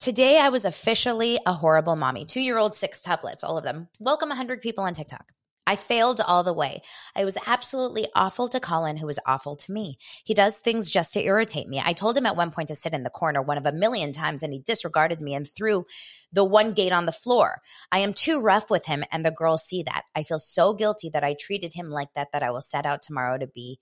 Today, 0.00 0.40
I 0.40 0.48
was 0.48 0.64
officially 0.64 1.38
a 1.46 1.52
horrible 1.52 1.94
mommy. 1.94 2.24
Two 2.24 2.40
year 2.40 2.58
old, 2.58 2.74
six 2.74 3.00
tuplets, 3.00 3.44
all 3.44 3.56
of 3.56 3.62
them. 3.62 3.86
Welcome 4.00 4.30
100 4.30 4.60
people 4.60 4.82
on 4.82 4.94
TikTok. 4.94 5.30
I 5.66 5.76
failed 5.76 6.20
all 6.20 6.42
the 6.42 6.52
way. 6.52 6.82
I 7.14 7.24
was 7.24 7.38
absolutely 7.46 8.06
awful 8.14 8.48
to 8.48 8.60
Collin, 8.60 8.96
who 8.96 9.06
was 9.06 9.20
awful 9.26 9.54
to 9.56 9.72
me. 9.72 9.98
He 10.24 10.34
does 10.34 10.58
things 10.58 10.90
just 10.90 11.14
to 11.14 11.24
irritate 11.24 11.68
me. 11.68 11.80
I 11.84 11.92
told 11.92 12.16
him 12.16 12.26
at 12.26 12.36
one 12.36 12.50
point 12.50 12.68
to 12.68 12.74
sit 12.74 12.92
in 12.92 13.02
the 13.02 13.10
corner 13.10 13.40
one 13.40 13.58
of 13.58 13.66
a 13.66 13.72
million 13.72 14.12
times, 14.12 14.42
and 14.42 14.52
he 14.52 14.60
disregarded 14.60 15.20
me 15.20 15.34
and 15.34 15.48
threw 15.48 15.84
the 16.32 16.44
one 16.44 16.72
gate 16.72 16.92
on 16.92 17.06
the 17.06 17.12
floor. 17.12 17.60
I 17.92 18.00
am 18.00 18.14
too 18.14 18.40
rough 18.40 18.70
with 18.70 18.86
him, 18.86 19.04
and 19.12 19.24
the 19.24 19.30
girls 19.30 19.62
see 19.64 19.82
that. 19.84 20.02
I 20.14 20.22
feel 20.22 20.38
so 20.38 20.74
guilty 20.74 21.10
that 21.10 21.24
I 21.24 21.36
treated 21.38 21.74
him 21.74 21.90
like 21.90 22.12
that, 22.14 22.32
that 22.32 22.42
I 22.42 22.50
will 22.50 22.60
set 22.60 22.86
out 22.86 23.02
tomorrow 23.02 23.38
to 23.38 23.46
be 23.46 23.78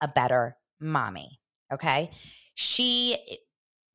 a 0.00 0.08
better 0.08 0.56
mommy. 0.80 1.40
Okay. 1.72 2.10
She, 2.54 3.16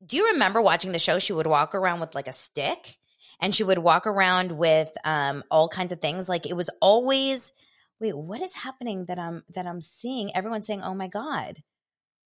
do 0.04 0.16
you 0.16 0.32
remember 0.32 0.60
watching 0.60 0.92
the 0.92 0.98
show? 0.98 1.18
She 1.18 1.32
would 1.32 1.46
walk 1.46 1.74
around 1.74 2.00
with 2.00 2.14
like 2.14 2.28
a 2.28 2.32
stick 2.32 2.98
and 3.40 3.54
she 3.54 3.64
would 3.64 3.78
walk 3.78 4.06
around 4.06 4.52
with 4.52 4.92
um, 5.04 5.42
all 5.50 5.68
kinds 5.68 5.92
of 5.92 6.00
things. 6.00 6.28
Like 6.28 6.46
it 6.46 6.56
was 6.56 6.70
always, 6.80 7.52
wait, 8.00 8.16
what 8.16 8.40
is 8.40 8.54
happening 8.54 9.06
that 9.06 9.18
I'm 9.18 9.42
that 9.54 9.66
I'm 9.66 9.80
seeing? 9.80 10.34
Everyone 10.34 10.62
saying, 10.62 10.82
"Oh 10.82 10.94
my 10.94 11.08
god." 11.08 11.62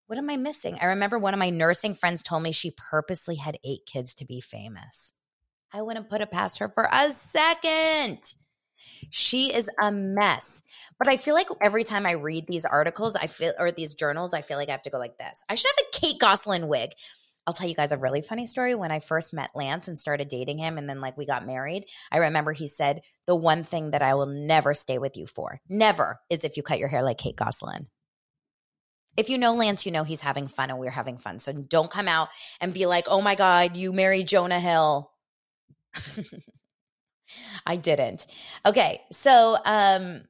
What 0.06 0.18
am 0.18 0.28
I 0.28 0.36
missing? 0.36 0.76
I 0.82 0.86
remember 0.86 1.18
one 1.18 1.32
of 1.32 1.38
my 1.38 1.48
nursing 1.48 1.94
friends 1.94 2.22
told 2.22 2.42
me 2.42 2.52
she 2.52 2.70
purposely 2.90 3.36
had 3.36 3.58
eight 3.64 3.86
kids 3.86 4.14
to 4.16 4.26
be 4.26 4.42
famous. 4.42 5.14
I 5.72 5.80
wouldn't 5.80 6.10
put 6.10 6.20
it 6.20 6.30
past 6.30 6.58
her 6.58 6.68
for 6.68 6.86
a 6.92 7.10
second. 7.10 8.18
She 9.10 9.52
is 9.52 9.70
a 9.80 9.90
mess. 9.90 10.62
But 10.98 11.08
I 11.08 11.16
feel 11.16 11.34
like 11.34 11.48
every 11.60 11.84
time 11.84 12.06
I 12.06 12.12
read 12.12 12.46
these 12.46 12.64
articles, 12.64 13.16
I 13.16 13.26
feel 13.26 13.52
or 13.58 13.72
these 13.72 13.94
journals, 13.94 14.34
I 14.34 14.42
feel 14.42 14.58
like 14.58 14.68
I 14.68 14.72
have 14.72 14.82
to 14.82 14.90
go 14.90 14.98
like 14.98 15.18
this. 15.18 15.42
I 15.48 15.54
should 15.54 15.70
have 15.76 15.86
a 15.86 15.98
Kate 15.98 16.20
Gosselin 16.20 16.68
wig. 16.68 16.90
I'll 17.46 17.52
tell 17.54 17.68
you 17.68 17.74
guys 17.74 17.92
a 17.92 17.98
really 17.98 18.22
funny 18.22 18.46
story. 18.46 18.74
When 18.74 18.90
I 18.90 19.00
first 19.00 19.34
met 19.34 19.50
Lance 19.54 19.88
and 19.88 19.98
started 19.98 20.28
dating 20.28 20.58
him, 20.58 20.78
and 20.78 20.88
then 20.88 21.00
like 21.00 21.16
we 21.16 21.26
got 21.26 21.46
married, 21.46 21.84
I 22.10 22.18
remember 22.18 22.52
he 22.52 22.66
said, 22.66 23.02
The 23.26 23.36
one 23.36 23.64
thing 23.64 23.90
that 23.90 24.02
I 24.02 24.14
will 24.14 24.26
never 24.26 24.74
stay 24.74 24.98
with 24.98 25.16
you 25.16 25.26
for, 25.26 25.60
never, 25.68 26.20
is 26.30 26.44
if 26.44 26.56
you 26.56 26.62
cut 26.62 26.78
your 26.78 26.88
hair 26.88 27.02
like 27.02 27.18
Kate 27.18 27.36
Gosselin. 27.36 27.88
If 29.16 29.28
you 29.30 29.38
know 29.38 29.54
Lance, 29.54 29.86
you 29.86 29.92
know 29.92 30.04
he's 30.04 30.22
having 30.22 30.48
fun 30.48 30.70
and 30.70 30.78
we're 30.78 30.90
having 30.90 31.18
fun. 31.18 31.38
So 31.38 31.52
don't 31.52 31.90
come 31.90 32.08
out 32.08 32.30
and 32.60 32.74
be 32.74 32.86
like, 32.86 33.06
Oh 33.08 33.20
my 33.20 33.34
God, 33.34 33.76
you 33.76 33.92
married 33.92 34.26
Jonah 34.26 34.60
Hill. 34.60 35.10
I 37.66 37.76
didn't. 37.76 38.26
Okay. 38.66 39.00
So, 39.12 39.56
um, 39.64 40.22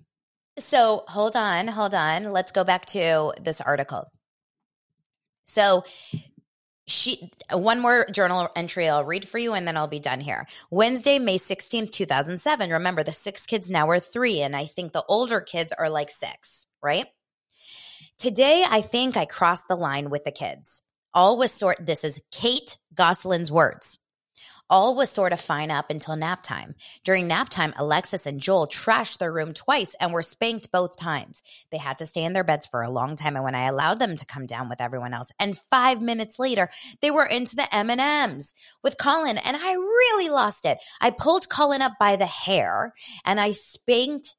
so 0.59 1.05
hold 1.09 1.37
on, 1.37 1.67
hold 1.67 1.95
on. 1.95 2.33
Let's 2.33 2.53
go 2.53 2.65
back 2.65 2.87
to 2.87 3.33
this 3.41 3.61
article. 3.61 4.07
So 5.47 5.85
she 6.87 7.31
one 7.53 7.81
more 7.81 8.07
journal 8.11 8.49
entry 8.55 8.89
I'll 8.89 9.05
read 9.05 9.27
for 9.27 9.39
you 9.39 9.55
and 9.55 9.67
then 9.67 9.77
I'll 9.77 9.89
be 9.89 10.01
done 10.01 10.21
here. 10.21 10.47
Wednesday, 10.71 11.19
May 11.19 11.39
16th, 11.39 11.91
2007. 11.91 12.71
Remember 12.71 13.03
the 13.03 13.13
six 13.13 13.47
kids 13.47 13.71
now 13.71 13.89
are 13.89 14.01
3 14.01 14.43
and 14.43 14.55
I 14.55 14.67
think 14.67 14.93
the 14.93 15.05
older 15.09 15.41
kids 15.41 15.73
are 15.73 15.89
like 15.89 16.11
6, 16.11 16.67
right? 16.83 17.07
Today 18.19 18.65
I 18.69 18.81
think 18.83 19.17
I 19.17 19.25
crossed 19.25 19.69
the 19.69 19.77
line 19.77 20.11
with 20.11 20.25
the 20.25 20.33
kids. 20.33 20.83
All 21.15 21.39
was 21.39 21.53
sort 21.53 21.85
this 21.85 22.05
is 22.05 22.21
Kate 22.31 22.77
Gosselin's 22.95 23.51
words. 23.51 23.99
All 24.75 24.97
was 24.97 25.09
sort 25.09 25.33
of 25.33 25.41
fine 25.41 25.71
up 25.71 25.89
until 25.89 26.17
nap 26.17 26.43
time. 26.43 26.75
During 27.05 27.29
nap 27.29 27.49
time, 27.49 27.73
Alexis 27.77 28.27
and 28.27 28.41
Joel 28.41 28.67
trashed 28.67 29.19
their 29.19 29.33
room 29.33 29.55
twice 29.55 29.95
and 30.01 30.13
were 30.13 30.21
spanked 30.21 30.73
both 30.73 30.99
times. 30.99 31.45
They 31.71 31.79
had 31.79 31.97
to 31.99 32.07
stay 32.07 32.25
in 32.25 32.33
their 32.33 32.43
beds 32.43 32.67
for 32.67 32.83
a 32.83 32.91
long 32.91 33.15
time, 33.15 33.37
and 33.37 33.45
when 33.45 33.55
I 33.55 33.69
allowed 33.69 34.01
them 34.01 34.17
to 34.17 34.27
come 34.27 34.47
down 34.47 34.69
with 34.69 34.81
everyone 34.81 35.15
else, 35.15 35.31
and 35.39 35.57
five 35.57 36.03
minutes 36.03 36.41
later, 36.41 36.71
they 37.01 37.13
were 37.13 37.25
into 37.25 37.55
the 37.55 37.73
M 37.73 37.89
and 37.89 38.01
M's 38.01 38.53
with 38.83 38.99
Collin, 38.99 39.39
and 39.39 39.57
I 39.57 39.75
really 39.75 40.29
lost 40.29 40.65
it. 40.65 40.79
I 41.01 41.11
pulled 41.11 41.49
Collin 41.49 41.81
up 41.81 41.93
by 42.01 42.17
the 42.17 42.27
hair 42.27 42.95
and 43.25 43.39
I 43.39 43.53
spanked 43.53 44.35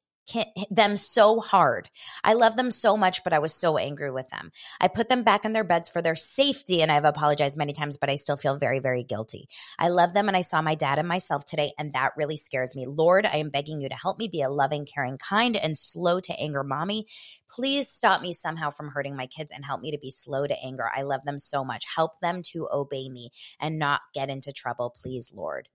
them 0.70 0.96
so 0.96 1.40
hard. 1.40 1.88
I 2.24 2.34
love 2.34 2.56
them 2.56 2.70
so 2.70 2.96
much, 2.96 3.22
but 3.22 3.32
I 3.32 3.38
was 3.38 3.54
so 3.54 3.78
angry 3.78 4.10
with 4.10 4.28
them. 4.30 4.50
I 4.80 4.88
put 4.88 5.08
them 5.08 5.22
back 5.22 5.44
in 5.44 5.52
their 5.52 5.64
beds 5.64 5.88
for 5.88 6.02
their 6.02 6.16
safety, 6.16 6.82
and 6.82 6.90
I've 6.90 7.04
apologized 7.04 7.56
many 7.56 7.72
times, 7.72 7.96
but 7.96 8.10
I 8.10 8.16
still 8.16 8.36
feel 8.36 8.58
very, 8.58 8.80
very 8.80 9.02
guilty. 9.02 9.48
I 9.78 9.88
love 9.88 10.14
them, 10.14 10.28
and 10.28 10.36
I 10.36 10.40
saw 10.40 10.62
my 10.62 10.74
dad 10.74 10.98
and 10.98 11.08
myself 11.08 11.44
today, 11.44 11.72
and 11.78 11.92
that 11.92 12.12
really 12.16 12.36
scares 12.36 12.74
me. 12.74 12.86
Lord, 12.86 13.26
I 13.26 13.36
am 13.36 13.50
begging 13.50 13.80
you 13.80 13.88
to 13.88 13.94
help 13.94 14.18
me 14.18 14.28
be 14.28 14.42
a 14.42 14.50
loving, 14.50 14.86
caring, 14.86 15.18
kind, 15.18 15.56
and 15.56 15.78
slow 15.78 16.20
to 16.20 16.40
anger 16.40 16.64
mommy. 16.64 17.06
Please 17.48 17.88
stop 17.88 18.22
me 18.22 18.32
somehow 18.32 18.70
from 18.70 18.88
hurting 18.88 19.16
my 19.16 19.26
kids 19.26 19.52
and 19.52 19.64
help 19.64 19.80
me 19.80 19.90
to 19.92 19.98
be 19.98 20.10
slow 20.10 20.46
to 20.46 20.64
anger. 20.64 20.90
I 20.94 21.02
love 21.02 21.24
them 21.24 21.38
so 21.38 21.64
much. 21.64 21.84
Help 21.94 22.20
them 22.20 22.42
to 22.52 22.68
obey 22.72 23.08
me 23.08 23.30
and 23.60 23.78
not 23.78 24.00
get 24.14 24.28
into 24.28 24.52
trouble, 24.52 24.94
please, 25.00 25.32
Lord. 25.34 25.68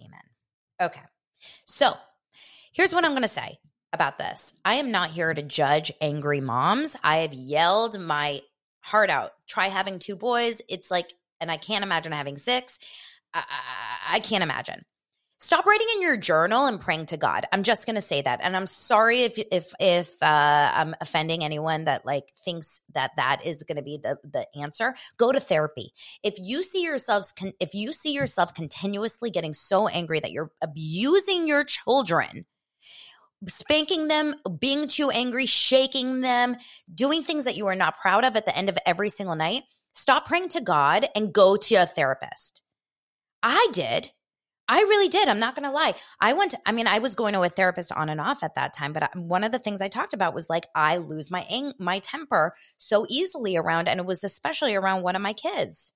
Amen. 0.00 0.20
Okay. 0.80 1.02
So, 1.64 1.94
here's 2.72 2.94
what 2.94 3.04
I'm 3.04 3.12
going 3.12 3.22
to 3.22 3.28
say 3.28 3.58
about 3.92 4.18
this. 4.18 4.54
I 4.64 4.74
am 4.74 4.90
not 4.90 5.10
here 5.10 5.32
to 5.32 5.42
judge 5.42 5.92
angry 6.00 6.40
moms. 6.40 6.96
I 7.02 7.18
have 7.18 7.34
yelled 7.34 7.98
my 7.98 8.42
heart 8.80 9.10
out. 9.10 9.32
Try 9.46 9.68
having 9.68 9.98
two 9.98 10.16
boys. 10.16 10.62
It's 10.68 10.90
like, 10.90 11.12
and 11.40 11.50
I 11.50 11.56
can't 11.56 11.84
imagine 11.84 12.12
having 12.12 12.38
six. 12.38 12.78
I, 13.34 13.44
I, 13.48 14.16
I 14.16 14.20
can't 14.20 14.42
imagine. 14.42 14.84
Stop 15.42 15.64
writing 15.64 15.86
in 15.94 16.02
your 16.02 16.18
journal 16.18 16.66
and 16.66 16.78
praying 16.78 17.06
to 17.06 17.16
God. 17.16 17.46
I'm 17.50 17.62
just 17.62 17.86
going 17.86 17.96
to 17.96 18.02
say 18.02 18.20
that, 18.20 18.40
and 18.42 18.54
I'm 18.54 18.66
sorry 18.66 19.22
if 19.22 19.38
if 19.50 19.72
if 19.80 20.22
uh, 20.22 20.70
I'm 20.74 20.94
offending 21.00 21.42
anyone 21.42 21.84
that 21.84 22.04
like 22.04 22.24
thinks 22.44 22.82
that 22.94 23.12
that 23.16 23.40
is 23.46 23.62
going 23.62 23.76
to 23.76 23.82
be 23.82 23.96
the 23.96 24.18
the 24.22 24.46
answer. 24.54 24.94
Go 25.16 25.32
to 25.32 25.40
therapy. 25.40 25.94
If 26.22 26.34
you 26.38 26.62
see 26.62 26.82
yourselves, 26.82 27.32
con- 27.32 27.54
if 27.58 27.72
you 27.72 27.94
see 27.94 28.12
yourself 28.12 28.52
continuously 28.52 29.30
getting 29.30 29.54
so 29.54 29.88
angry 29.88 30.20
that 30.20 30.30
you're 30.30 30.50
abusing 30.60 31.48
your 31.48 31.64
children, 31.64 32.44
spanking 33.48 34.08
them, 34.08 34.34
being 34.58 34.86
too 34.86 35.10
angry, 35.10 35.46
shaking 35.46 36.20
them, 36.20 36.56
doing 36.94 37.22
things 37.22 37.44
that 37.44 37.56
you 37.56 37.66
are 37.66 37.76
not 37.76 37.98
proud 37.98 38.24
of 38.24 38.36
at 38.36 38.46
the 38.46 38.56
end 38.56 38.68
of 38.68 38.78
every 38.84 39.08
single 39.08 39.36
night, 39.36 39.62
stop 39.92 40.26
praying 40.26 40.48
to 40.50 40.60
God 40.60 41.08
and 41.14 41.32
go 41.32 41.56
to 41.56 41.74
a 41.76 41.86
therapist. 41.86 42.62
I 43.42 43.68
did. 43.72 44.10
I 44.68 44.78
really 44.82 45.08
did. 45.08 45.26
I'm 45.26 45.40
not 45.40 45.56
going 45.56 45.64
to 45.64 45.74
lie. 45.74 45.94
I 46.20 46.32
went, 46.34 46.52
to, 46.52 46.58
I 46.64 46.70
mean, 46.70 46.86
I 46.86 47.00
was 47.00 47.16
going 47.16 47.34
to 47.34 47.42
a 47.42 47.48
therapist 47.48 47.90
on 47.90 48.08
and 48.08 48.20
off 48.20 48.44
at 48.44 48.54
that 48.54 48.72
time, 48.72 48.92
but 48.92 49.02
I, 49.02 49.08
one 49.16 49.42
of 49.42 49.50
the 49.50 49.58
things 49.58 49.82
I 49.82 49.88
talked 49.88 50.12
about 50.14 50.32
was 50.32 50.48
like, 50.48 50.66
I 50.76 50.98
lose 50.98 51.28
my, 51.28 51.42
ang- 51.50 51.72
my 51.80 51.98
temper 51.98 52.54
so 52.76 53.04
easily 53.08 53.56
around, 53.56 53.88
and 53.88 53.98
it 53.98 54.06
was 54.06 54.22
especially 54.22 54.76
around 54.76 55.02
one 55.02 55.16
of 55.16 55.22
my 55.22 55.32
kids. 55.32 55.92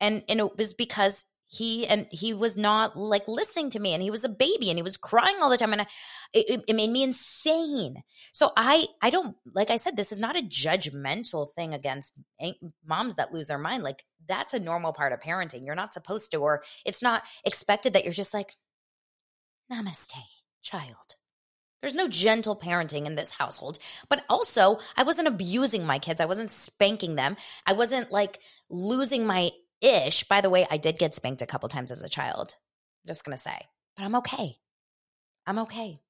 And, 0.00 0.24
and 0.28 0.40
it 0.40 0.56
was 0.56 0.72
because 0.72 1.26
he 1.52 1.86
and 1.86 2.06
he 2.10 2.32
was 2.32 2.56
not 2.56 2.96
like 2.96 3.28
listening 3.28 3.68
to 3.68 3.78
me 3.78 3.92
and 3.92 4.02
he 4.02 4.10
was 4.10 4.24
a 4.24 4.28
baby 4.28 4.70
and 4.70 4.78
he 4.78 4.82
was 4.82 4.96
crying 4.96 5.36
all 5.40 5.50
the 5.50 5.58
time 5.58 5.72
and 5.72 5.82
I, 5.82 5.86
it, 6.32 6.64
it 6.66 6.74
made 6.74 6.90
me 6.90 7.02
insane 7.02 8.02
so 8.32 8.52
i 8.56 8.86
i 9.02 9.10
don't 9.10 9.36
like 9.54 9.70
i 9.70 9.76
said 9.76 9.94
this 9.94 10.12
is 10.12 10.18
not 10.18 10.38
a 10.38 10.42
judgmental 10.42 11.50
thing 11.52 11.74
against 11.74 12.14
moms 12.86 13.16
that 13.16 13.34
lose 13.34 13.48
their 13.48 13.58
mind 13.58 13.82
like 13.82 14.04
that's 14.26 14.54
a 14.54 14.60
normal 14.60 14.94
part 14.94 15.12
of 15.12 15.20
parenting 15.20 15.66
you're 15.66 15.74
not 15.74 15.92
supposed 15.92 16.30
to 16.30 16.38
or 16.38 16.62
it's 16.86 17.02
not 17.02 17.22
expected 17.44 17.92
that 17.92 18.04
you're 18.04 18.14
just 18.14 18.32
like 18.32 18.56
namaste 19.70 20.14
child 20.62 21.16
there's 21.82 21.94
no 21.96 22.06
gentle 22.06 22.54
parenting 22.54 23.06
in 23.06 23.16
this 23.16 23.32
household. 23.32 23.80
But 24.08 24.24
also, 24.30 24.78
I 24.96 25.02
wasn't 25.02 25.26
abusing 25.26 25.84
my 25.84 25.98
kids. 25.98 26.20
I 26.20 26.26
wasn't 26.26 26.52
spanking 26.52 27.16
them. 27.16 27.36
I 27.66 27.72
wasn't 27.72 28.12
like 28.12 28.38
losing 28.70 29.26
my 29.26 29.50
ish. 29.82 30.24
By 30.24 30.40
the 30.40 30.50
way, 30.50 30.66
I 30.70 30.76
did 30.76 30.98
get 30.98 31.14
spanked 31.14 31.42
a 31.42 31.46
couple 31.46 31.68
times 31.68 31.90
as 31.90 32.02
a 32.02 32.08
child. 32.08 32.56
Just 33.06 33.24
going 33.24 33.36
to 33.36 33.42
say, 33.42 33.66
but 33.96 34.04
I'm 34.04 34.14
okay. 34.16 34.56
I'm 35.46 35.58
okay. 35.60 36.00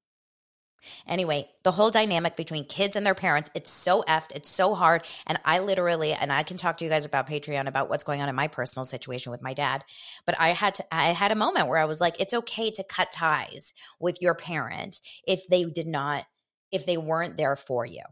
Anyway, 1.07 1.49
the 1.63 1.71
whole 1.71 1.89
dynamic 1.89 2.35
between 2.35 2.65
kids 2.65 2.95
and 2.95 3.05
their 3.05 3.15
parents, 3.15 3.49
it's 3.55 3.71
so 3.71 4.03
effed, 4.07 4.35
it's 4.35 4.49
so 4.49 4.75
hard. 4.75 5.05
And 5.25 5.39
I 5.45 5.59
literally, 5.59 6.13
and 6.13 6.31
I 6.31 6.43
can 6.43 6.57
talk 6.57 6.77
to 6.77 6.83
you 6.83 6.89
guys 6.89 7.05
about 7.05 7.27
Patreon 7.27 7.67
about 7.67 7.89
what's 7.89 8.03
going 8.03 8.21
on 8.21 8.29
in 8.29 8.35
my 8.35 8.47
personal 8.47 8.83
situation 8.83 9.31
with 9.31 9.41
my 9.41 9.53
dad. 9.53 9.83
But 10.25 10.35
I 10.39 10.49
had 10.49 10.75
to, 10.75 10.93
I 10.93 11.13
had 11.13 11.31
a 11.31 11.35
moment 11.35 11.67
where 11.67 11.77
I 11.77 11.85
was 11.85 12.01
like, 12.01 12.19
it's 12.19 12.33
okay 12.33 12.69
to 12.71 12.83
cut 12.83 13.11
ties 13.11 13.73
with 13.99 14.21
your 14.21 14.35
parent 14.35 14.99
if 15.25 15.47
they 15.47 15.63
did 15.63 15.87
not, 15.87 16.25
if 16.71 16.85
they 16.85 16.97
weren't 16.97 17.37
there 17.37 17.55
for 17.55 17.85
you. 17.85 18.03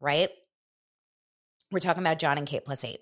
Right? 0.00 0.30
We're 1.70 1.78
talking 1.78 2.02
about 2.02 2.18
Jon 2.18 2.38
and 2.38 2.46
Kate 2.46 2.64
plus 2.64 2.84
eight. 2.84 2.98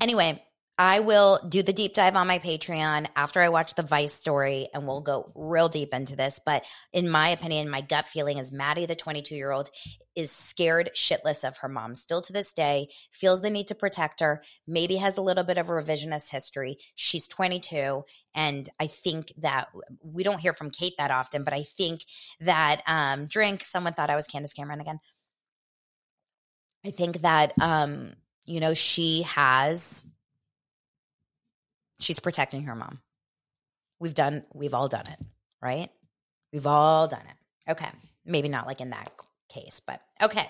Anyway, 0.00 0.42
I 0.80 1.00
will 1.00 1.40
do 1.48 1.64
the 1.64 1.72
deep 1.72 1.94
dive 1.94 2.14
on 2.14 2.28
my 2.28 2.38
Patreon 2.38 3.08
after 3.16 3.40
I 3.40 3.48
watch 3.48 3.74
the 3.74 3.82
Vice 3.82 4.12
story 4.12 4.68
and 4.72 4.86
we'll 4.86 5.00
go 5.00 5.32
real 5.34 5.68
deep 5.68 5.92
into 5.92 6.14
this. 6.14 6.38
But 6.44 6.64
in 6.92 7.10
my 7.10 7.30
opinion, 7.30 7.68
my 7.68 7.80
gut 7.80 8.06
feeling 8.06 8.38
is 8.38 8.52
Mady, 8.52 8.86
the 8.86 8.94
22 8.94 9.34
year 9.34 9.50
old, 9.50 9.70
is 10.14 10.30
scared 10.30 10.90
shitless 10.94 11.46
of 11.46 11.56
her 11.58 11.68
mom 11.68 11.96
still 11.96 12.22
to 12.22 12.32
this 12.32 12.52
day, 12.52 12.88
feels 13.10 13.40
the 13.40 13.50
need 13.50 13.66
to 13.68 13.74
protect 13.74 14.20
her, 14.20 14.40
maybe 14.68 14.94
has 14.96 15.16
a 15.16 15.22
little 15.22 15.42
bit 15.42 15.58
of 15.58 15.68
a 15.68 15.72
revisionist 15.72 16.30
history. 16.30 16.76
She's 16.94 17.26
22. 17.26 18.04
And 18.36 18.68
I 18.78 18.86
think 18.86 19.32
that 19.38 19.66
we 20.00 20.22
don't 20.22 20.38
hear 20.38 20.54
from 20.54 20.70
Kate 20.70 20.94
that 20.98 21.10
often, 21.10 21.42
but 21.42 21.54
I 21.54 21.64
think 21.64 22.02
that 22.40 22.82
um, 22.86 23.26
drink, 23.26 23.64
someone 23.64 23.94
thought 23.94 24.10
I 24.10 24.16
was 24.16 24.28
Candace 24.28 24.52
Cameron 24.52 24.80
again. 24.80 25.00
I 26.86 26.92
think 26.92 27.22
that, 27.22 27.52
um, 27.60 28.12
you 28.46 28.60
know, 28.60 28.74
she 28.74 29.22
has 29.22 30.06
She's 32.00 32.18
protecting 32.18 32.64
her 32.64 32.74
mom. 32.74 33.00
We've 34.00 34.14
done, 34.14 34.44
we've 34.54 34.74
all 34.74 34.88
done 34.88 35.06
it, 35.08 35.18
right? 35.60 35.90
We've 36.52 36.66
all 36.66 37.08
done 37.08 37.20
it. 37.20 37.70
Okay. 37.72 37.88
Maybe 38.24 38.48
not 38.48 38.66
like 38.66 38.80
in 38.80 38.90
that 38.90 39.10
case, 39.48 39.80
but 39.84 40.00
okay. 40.22 40.48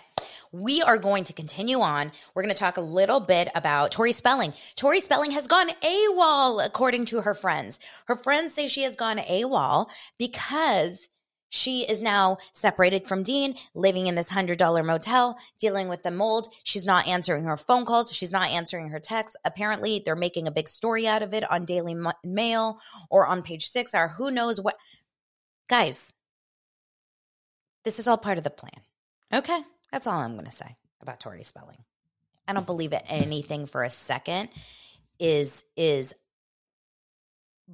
We 0.53 0.83
are 0.83 0.99
going 0.99 1.25
to 1.25 1.33
continue 1.33 1.81
on. 1.81 2.13
We're 2.35 2.43
going 2.43 2.55
to 2.55 2.59
talk 2.59 2.77
a 2.77 2.83
little 2.83 3.21
bit 3.21 3.49
about 3.55 3.93
Tori 3.93 4.13
Spelling. 4.13 4.53
Tori 4.77 5.01
Spelling 5.01 5.31
has 5.33 5.47
gone 5.47 5.71
AWOL, 5.83 6.65
according 6.65 7.07
to 7.07 7.21
her 7.21 7.35
friends. 7.35 7.79
Her 8.07 8.17
friends 8.17 8.55
say 8.55 8.67
she 8.67 8.83
has 8.83 8.97
gone 8.97 9.19
AWOL 9.19 9.89
because 10.19 11.09
she 11.51 11.83
is 11.83 12.03
now 12.03 12.39
separated 12.53 13.07
from 13.07 13.23
Dean, 13.23 13.55
living 13.75 14.07
in 14.07 14.15
this 14.15 14.31
$100 14.31 14.85
motel, 14.85 15.39
dealing 15.59 15.89
with 15.89 16.03
the 16.03 16.11
mold. 16.11 16.49
She's 16.65 16.85
not 16.85 17.07
answering 17.07 17.45
her 17.45 17.57
phone 17.57 17.85
calls. 17.85 18.13
She's 18.13 18.33
not 18.33 18.51
answering 18.51 18.89
her 18.89 19.01
texts. 19.01 19.37
Apparently, 19.45 20.03
they're 20.05 20.17
making 20.17 20.47
a 20.47 20.53
big 20.53 20.69
story 20.69 21.07
out 21.07 21.23
of 21.23 21.35
it 21.35 21.51
on 21.51 21.65
Daily 21.65 21.97
Mail 22.25 22.81
or 23.11 23.27
on 23.27 23.43
page 23.43 23.69
six 23.69 23.95
or 23.95 24.09
who 24.09 24.31
knows 24.31 24.61
what. 24.61 24.77
Guys, 25.69 26.13
this 27.85 27.99
is 27.99 28.09
all 28.09 28.19
part 28.19 28.39
of 28.39 28.45
the 28.45 28.51
plan. 28.51 28.81
Okay. 29.33 29.61
That's 29.93 30.07
all 30.07 30.19
I'm 30.19 30.35
going 30.35 30.45
to 30.45 30.51
say 30.51 30.77
about 31.01 31.21
Tori 31.21 31.43
Spelling. 31.45 31.79
I 32.47 32.53
don't 32.53 32.67
believe 32.67 32.93
it 32.93 33.03
anything 33.09 33.67
for 33.67 33.83
a 33.83 33.91
second 33.91 34.49
is 35.19 35.65
is 35.77 36.15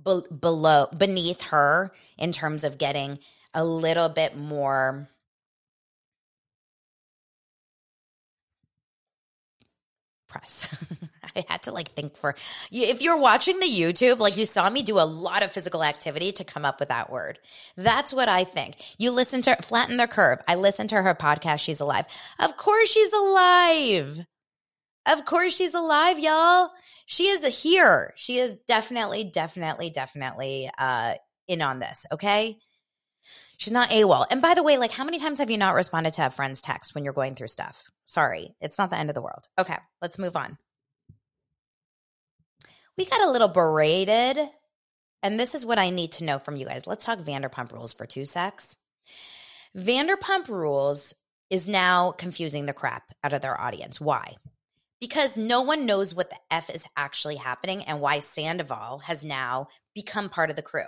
be- 0.04 0.22
below 0.40 0.88
beneath 0.96 1.42
her 1.42 1.92
in 2.18 2.32
terms 2.32 2.64
of 2.64 2.78
getting 2.78 3.18
a 3.54 3.64
little 3.64 4.08
bit 4.08 4.36
more 4.36 5.08
press. 10.34 10.74
I 11.36 11.44
had 11.48 11.62
to 11.64 11.72
like 11.72 11.90
think 11.90 12.16
for 12.16 12.34
if 12.70 13.02
you're 13.02 13.16
watching 13.16 13.58
the 13.58 13.66
YouTube, 13.66 14.18
like 14.18 14.36
you 14.36 14.46
saw 14.46 14.68
me 14.70 14.82
do 14.82 14.98
a 14.98 15.02
lot 15.06 15.42
of 15.42 15.52
physical 15.52 15.82
activity 15.82 16.32
to 16.32 16.44
come 16.44 16.64
up 16.64 16.78
with 16.80 16.88
that 16.90 17.10
word. 17.10 17.38
That's 17.76 18.12
what 18.12 18.28
I 18.28 18.44
think. 18.44 18.76
You 18.98 19.10
listen 19.10 19.42
to 19.42 19.56
Flatten 19.62 19.96
the 19.96 20.06
Curve. 20.06 20.40
I 20.46 20.54
listened 20.56 20.90
to 20.90 21.02
her 21.02 21.14
podcast, 21.14 21.60
She's 21.60 21.80
Alive. 21.80 22.06
Of 22.38 22.56
course 22.56 22.90
she's 22.90 23.12
alive. 23.12 24.20
Of 25.06 25.24
course 25.24 25.54
she's 25.54 25.74
alive, 25.74 26.18
y'all. 26.18 26.70
She 27.06 27.28
is 27.28 27.62
here. 27.62 28.12
She 28.16 28.38
is 28.38 28.56
definitely, 28.66 29.24
definitely, 29.24 29.90
definitely 29.90 30.70
uh 30.78 31.14
in 31.46 31.62
on 31.62 31.78
this. 31.78 32.06
Okay. 32.12 32.58
She's 33.56 33.72
not 33.72 33.90
AWOL. 33.90 34.26
And 34.30 34.42
by 34.42 34.54
the 34.54 34.62
way, 34.62 34.78
like, 34.78 34.92
how 34.92 35.04
many 35.04 35.18
times 35.18 35.38
have 35.38 35.50
you 35.50 35.58
not 35.58 35.74
responded 35.74 36.14
to 36.14 36.26
a 36.26 36.30
friend's 36.30 36.60
text 36.60 36.94
when 36.94 37.04
you're 37.04 37.12
going 37.12 37.34
through 37.34 37.48
stuff? 37.48 37.82
Sorry, 38.06 38.54
it's 38.60 38.78
not 38.78 38.90
the 38.90 38.98
end 38.98 39.10
of 39.10 39.14
the 39.14 39.22
world. 39.22 39.46
Okay, 39.58 39.78
let's 40.02 40.18
move 40.18 40.36
on. 40.36 40.58
We 42.96 43.04
got 43.04 43.22
a 43.22 43.30
little 43.30 43.48
berated, 43.48 44.38
and 45.22 45.38
this 45.38 45.54
is 45.54 45.66
what 45.66 45.78
I 45.78 45.90
need 45.90 46.12
to 46.12 46.24
know 46.24 46.38
from 46.38 46.56
you 46.56 46.66
guys. 46.66 46.86
Let's 46.86 47.04
talk 47.04 47.18
Vanderpump 47.18 47.72
Rules 47.72 47.92
for 47.92 48.06
two 48.06 48.24
secs. 48.24 48.76
Vanderpump 49.76 50.48
Rules 50.48 51.14
is 51.50 51.68
now 51.68 52.12
confusing 52.12 52.66
the 52.66 52.72
crap 52.72 53.02
out 53.22 53.32
of 53.32 53.40
their 53.40 53.60
audience. 53.60 54.00
Why? 54.00 54.36
Because 55.00 55.36
no 55.36 55.62
one 55.62 55.86
knows 55.86 56.14
what 56.14 56.30
the 56.30 56.36
F 56.50 56.70
is 56.70 56.86
actually 56.96 57.36
happening 57.36 57.82
and 57.84 58.00
why 58.00 58.20
Sandoval 58.20 58.98
has 58.98 59.24
now 59.24 59.68
become 59.94 60.28
part 60.28 60.50
of 60.50 60.56
the 60.56 60.62
crew 60.62 60.86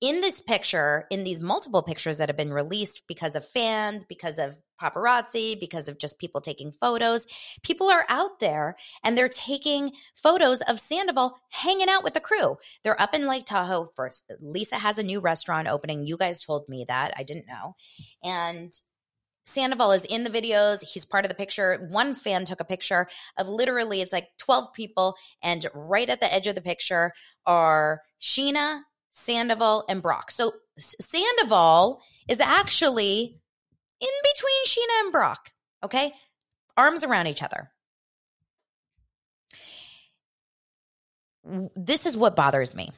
in 0.00 0.20
this 0.20 0.40
picture, 0.40 1.06
in 1.10 1.24
these 1.24 1.40
multiple 1.40 1.82
pictures 1.82 2.18
that 2.18 2.28
have 2.28 2.36
been 2.36 2.52
released 2.52 3.02
because 3.06 3.36
of 3.36 3.46
fans, 3.46 4.04
because 4.04 4.38
of 4.38 4.56
paparazzi, 4.80 5.58
because 5.60 5.88
of 5.88 5.98
just 5.98 6.18
people 6.18 6.40
taking 6.40 6.72
photos, 6.72 7.26
people 7.62 7.90
are 7.90 8.06
out 8.08 8.40
there 8.40 8.76
and 9.04 9.16
they're 9.16 9.28
taking 9.28 9.92
photos 10.14 10.62
of 10.62 10.80
Sandoval 10.80 11.36
hanging 11.50 11.88
out 11.88 12.02
with 12.02 12.14
the 12.14 12.20
crew. 12.20 12.56
They're 12.82 13.00
up 13.00 13.14
in 13.14 13.26
Lake 13.26 13.44
Tahoe 13.44 13.90
first. 13.94 14.30
Lisa 14.40 14.76
has 14.76 14.98
a 14.98 15.02
new 15.02 15.20
restaurant 15.20 15.68
opening. 15.68 16.06
You 16.06 16.16
guys 16.16 16.42
told 16.42 16.68
me 16.68 16.84
that. 16.88 17.12
I 17.16 17.22
didn't 17.22 17.46
know. 17.46 17.76
And 18.24 18.72
Sandoval 19.44 19.92
is 19.92 20.04
in 20.04 20.24
the 20.24 20.30
videos. 20.30 20.82
He's 20.82 21.04
part 21.04 21.24
of 21.24 21.28
the 21.28 21.34
picture. 21.34 21.86
One 21.90 22.14
fan 22.14 22.44
took 22.44 22.60
a 22.60 22.64
picture 22.64 23.08
of 23.36 23.48
literally, 23.48 24.00
it's 24.00 24.12
like 24.12 24.28
12 24.38 24.72
people. 24.72 25.16
And 25.42 25.66
right 25.74 26.08
at 26.08 26.20
the 26.20 26.32
edge 26.32 26.46
of 26.46 26.54
the 26.54 26.60
picture 26.60 27.12
are 27.46 28.02
Scheana, 28.20 28.82
Sandoval, 29.10 29.84
and 29.88 30.02
Brock. 30.02 30.30
So 30.30 30.54
Sandoval 30.78 32.02
is 32.28 32.40
actually 32.40 33.40
in 34.00 34.08
between 34.22 34.64
Scheana 34.66 35.04
and 35.04 35.12
Brock. 35.12 35.52
Okay. 35.82 36.12
Arms 36.76 37.04
around 37.04 37.26
each 37.26 37.42
other. 37.42 37.70
This 41.74 42.06
is 42.06 42.16
what 42.16 42.36
bothers 42.36 42.74
me. 42.74 42.90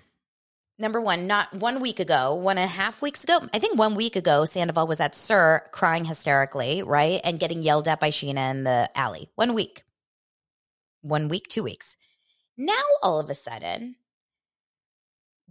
Number 0.79 1.01
one, 1.01 1.27
not 1.27 1.55
one 1.55 1.81
week 1.81 2.01
ago, 2.01 2.35
one 2.35 2.59
and 2.59 2.64
a 2.64 2.72
half 2.72 3.03
weeks 3.03 3.22
ago, 3.22 3.40
I 3.53 3.59
think 3.59 3.79
one 3.79 3.94
week 3.94 4.16
ago, 4.16 4.44
Sandoval 4.44 4.87
was 4.87 5.01
at 5.01 5.14
SUR 5.14 5.62
crying 5.70 6.05
hysterically, 6.05 6.83
right? 6.83 7.20
And 7.22 7.38
getting 7.38 7.62
yelled 7.62 7.88
at 7.88 8.01
by 8.01 8.11
Scheana 8.11 8.51
in 8.51 8.64
the 8.64 8.90
alley. 8.94 9.31
One 9.37 9.55
week. 9.55 9.85
One 11.03 11.29
week, 11.29 11.46
two 11.48 11.62
weeks. 11.62 11.96
Now, 12.57 12.83
all 13.03 13.20
of 13.20 13.31
a 13.31 13.35
sudden, 13.35 13.96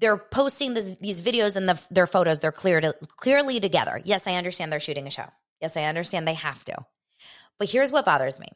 they're 0.01 0.17
posting 0.17 0.73
this, 0.73 0.95
these 0.99 1.21
videos 1.21 1.55
and 1.55 1.69
the, 1.69 1.81
their 1.91 2.07
photos. 2.07 2.39
They're 2.39 2.51
clear 2.51 2.81
to, 2.81 2.95
clearly 3.15 3.59
together. 3.59 4.01
Yes, 4.03 4.27
I 4.27 4.35
understand 4.35 4.71
they're 4.71 4.79
shooting 4.79 5.07
a 5.07 5.11
show. 5.11 5.27
Yes, 5.61 5.77
I 5.77 5.83
understand 5.83 6.27
they 6.27 6.33
have 6.33 6.65
to. 6.65 6.75
But 7.59 7.69
here's 7.69 7.91
what 7.91 8.05
bothers 8.05 8.39
me. 8.39 8.47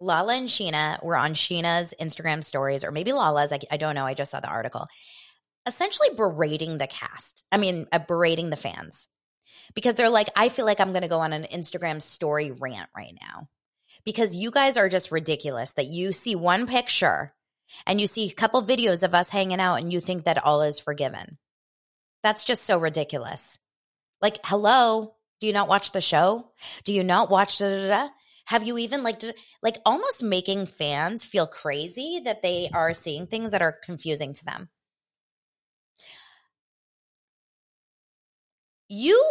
Lala 0.00 0.36
and 0.36 0.48
Scheana 0.48 1.02
were 1.02 1.16
on 1.16 1.34
Scheana's 1.34 1.92
Instagram 2.00 2.44
stories, 2.44 2.84
or 2.84 2.92
maybe 2.92 3.12
Lala's. 3.12 3.52
I, 3.52 3.58
I 3.70 3.76
don't 3.76 3.94
know. 3.94 4.06
I 4.06 4.14
just 4.14 4.30
saw 4.30 4.40
the 4.40 4.48
article. 4.48 4.86
Essentially 5.66 6.10
berating 6.16 6.78
the 6.78 6.86
cast. 6.86 7.44
I 7.50 7.56
mean, 7.56 7.86
uh, 7.90 7.98
berating 7.98 8.50
the 8.50 8.56
fans 8.56 9.08
because 9.74 9.94
they're 9.94 10.10
like, 10.10 10.28
I 10.36 10.48
feel 10.48 10.66
like 10.66 10.80
I'm 10.80 10.92
going 10.92 11.02
to 11.02 11.08
go 11.08 11.20
on 11.20 11.32
an 11.32 11.44
Instagram 11.44 12.00
story 12.02 12.50
rant 12.50 12.90
right 12.96 13.14
now 13.20 13.48
because 14.04 14.36
you 14.36 14.50
guys 14.50 14.76
are 14.76 14.88
just 14.88 15.10
ridiculous 15.10 15.72
that 15.72 15.86
you 15.86 16.12
see 16.12 16.36
one 16.36 16.66
picture 16.66 17.32
and 17.86 18.00
you 18.00 18.06
see 18.06 18.28
a 18.28 18.34
couple 18.34 18.62
videos 18.62 19.02
of 19.02 19.14
us 19.14 19.30
hanging 19.30 19.60
out 19.60 19.76
and 19.80 19.92
you 19.92 20.00
think 20.00 20.24
that 20.24 20.44
all 20.44 20.62
is 20.62 20.80
forgiven. 20.80 21.38
That's 22.22 22.44
just 22.44 22.64
so 22.64 22.78
ridiculous. 22.78 23.58
Like, 24.22 24.38
hello, 24.44 25.14
do 25.40 25.46
you 25.46 25.52
not 25.52 25.68
watch 25.68 25.92
the 25.92 26.00
show? 26.00 26.50
Do 26.84 26.94
you 26.94 27.04
not 27.04 27.30
watch 27.30 27.58
da 27.58 27.68
da 27.68 27.88
da? 27.88 28.08
Have 28.46 28.64
you 28.64 28.78
even 28.78 29.02
like 29.02 29.22
like 29.62 29.78
almost 29.86 30.22
making 30.22 30.66
fans 30.66 31.24
feel 31.24 31.46
crazy 31.46 32.22
that 32.24 32.42
they 32.42 32.70
are 32.72 32.94
seeing 32.94 33.26
things 33.26 33.50
that 33.50 33.62
are 33.62 33.72
confusing 33.72 34.32
to 34.34 34.44
them? 34.44 34.68
You 38.88 39.22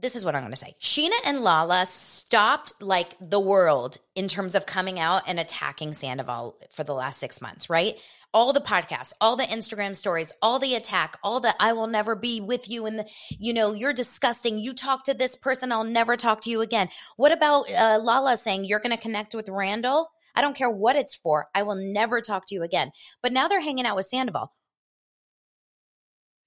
this 0.00 0.16
is 0.16 0.24
what 0.24 0.34
I'm 0.34 0.42
going 0.42 0.52
to 0.52 0.58
say. 0.58 0.74
Scheana 0.80 1.18
and 1.24 1.40
Lala 1.40 1.86
stopped 1.86 2.72
like 2.80 3.16
the 3.20 3.40
world 3.40 3.98
in 4.14 4.28
terms 4.28 4.54
of 4.54 4.66
coming 4.66 4.98
out 4.98 5.22
and 5.26 5.40
attacking 5.40 5.92
Sandoval 5.92 6.56
for 6.70 6.84
the 6.84 6.94
last 6.94 7.18
six 7.18 7.40
months, 7.40 7.68
right? 7.68 7.96
All 8.34 8.52
the 8.52 8.60
podcasts, 8.60 9.12
all 9.20 9.36
the 9.36 9.44
Instagram 9.44 9.96
stories, 9.96 10.32
all 10.42 10.58
the 10.58 10.74
attack, 10.74 11.16
all 11.22 11.40
the 11.40 11.54
I 11.60 11.72
will 11.72 11.86
never 11.86 12.14
be 12.14 12.40
with 12.40 12.68
you. 12.68 12.86
And, 12.86 13.06
you 13.30 13.52
know, 13.52 13.72
you're 13.72 13.92
disgusting. 13.92 14.58
You 14.58 14.74
talk 14.74 15.04
to 15.04 15.14
this 15.14 15.34
person, 15.34 15.72
I'll 15.72 15.84
never 15.84 16.16
talk 16.16 16.42
to 16.42 16.50
you 16.50 16.60
again. 16.60 16.88
What 17.16 17.32
about 17.32 17.70
uh, 17.70 17.98
Lala 18.02 18.36
saying 18.36 18.64
you're 18.64 18.80
going 18.80 18.96
to 18.96 19.02
connect 19.02 19.34
with 19.34 19.48
Randall? 19.48 20.10
I 20.34 20.42
don't 20.42 20.56
care 20.56 20.70
what 20.70 20.96
it's 20.96 21.16
for. 21.16 21.48
I 21.54 21.62
will 21.62 21.76
never 21.76 22.20
talk 22.20 22.46
to 22.48 22.54
you 22.54 22.62
again. 22.62 22.92
But 23.22 23.32
now 23.32 23.48
they're 23.48 23.60
hanging 23.60 23.86
out 23.86 23.96
with 23.96 24.06
Sandoval. 24.06 24.52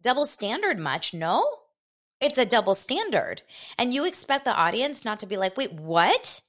Double 0.02 0.26
standard 0.26 0.80
much? 0.80 1.14
No 1.14 1.61
it's 2.22 2.38
a 2.38 2.46
double 2.46 2.76
standard. 2.76 3.42
And 3.78 3.94
you 3.94 4.06
expect 4.06 4.46
the 4.46 4.56
audience 4.56 5.04
not 5.04 5.20
to 5.20 5.26
be 5.26 5.38
like, 5.38 5.58
wait, 5.58 5.74
what? 5.74 6.42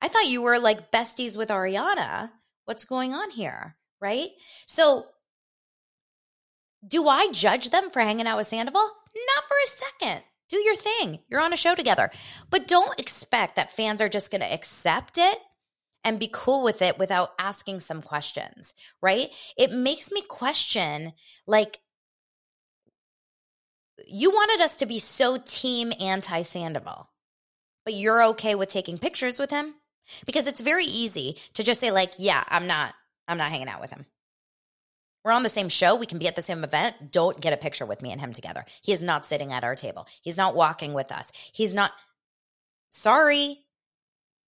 I 0.00 0.08
thought 0.08 0.28
you 0.28 0.42
were 0.42 0.58
like 0.58 0.92
besties 0.92 1.36
with 1.36 1.48
Ariana. 1.48 2.30
What's 2.66 2.84
going 2.84 3.14
on 3.14 3.30
here? 3.30 3.76
Right. 4.00 4.28
So, 4.66 5.06
do 6.86 7.08
I 7.08 7.28
judge 7.32 7.70
them 7.70 7.90
for 7.90 8.00
hanging 8.00 8.26
out 8.26 8.36
with 8.36 8.46
Sandoval? 8.46 8.80
Not 8.80 9.44
for 9.48 9.56
a 9.64 9.68
second. 9.68 10.22
Do 10.48 10.58
your 10.58 10.76
thing. 10.76 11.18
You're 11.28 11.40
on 11.40 11.52
a 11.52 11.56
show 11.56 11.74
together. 11.74 12.10
But 12.50 12.68
don't 12.68 13.00
expect 13.00 13.56
that 13.56 13.72
fans 13.72 14.00
are 14.00 14.08
just 14.08 14.30
going 14.30 14.42
to 14.42 14.52
accept 14.52 15.18
it 15.18 15.38
and 16.04 16.20
be 16.20 16.30
cool 16.32 16.62
with 16.62 16.82
it 16.82 16.98
without 16.98 17.30
asking 17.38 17.80
some 17.80 18.02
questions, 18.02 18.74
right? 19.02 19.34
It 19.56 19.72
makes 19.72 20.12
me 20.12 20.22
question 20.22 21.14
like 21.48 21.80
you 24.06 24.30
wanted 24.30 24.64
us 24.64 24.76
to 24.76 24.86
be 24.86 24.98
so 24.98 25.38
team 25.38 25.92
anti 26.00 26.42
Sandoval, 26.42 27.08
but 27.84 27.94
you're 27.94 28.24
okay 28.26 28.54
with 28.54 28.68
taking 28.68 28.98
pictures 28.98 29.38
with 29.38 29.50
him 29.50 29.74
because 30.26 30.46
it's 30.46 30.60
very 30.60 30.84
easy 30.84 31.36
to 31.54 31.62
just 31.62 31.80
say 31.80 31.90
like, 31.90 32.12
yeah, 32.18 32.42
I'm 32.48 32.66
not, 32.66 32.94
I'm 33.26 33.38
not 33.38 33.50
hanging 33.50 33.68
out 33.68 33.80
with 33.80 33.90
him. 33.90 34.06
We're 35.24 35.32
on 35.32 35.42
the 35.42 35.48
same 35.48 35.68
show. 35.68 35.96
We 35.96 36.06
can 36.06 36.18
be 36.18 36.28
at 36.28 36.36
the 36.36 36.42
same 36.42 36.62
event. 36.62 37.10
Don't 37.10 37.40
get 37.40 37.52
a 37.52 37.56
picture 37.56 37.84
with 37.84 38.00
me 38.00 38.12
and 38.12 38.20
him 38.20 38.32
together. 38.32 38.64
He 38.82 38.92
is 38.92 39.02
not 39.02 39.26
sitting 39.26 39.52
at 39.52 39.64
our 39.64 39.74
table. 39.74 40.06
He's 40.22 40.36
not 40.36 40.54
walking 40.54 40.92
with 40.92 41.10
us. 41.10 41.32
He's 41.52 41.74
not. 41.74 41.90
Sorry. 42.90 43.58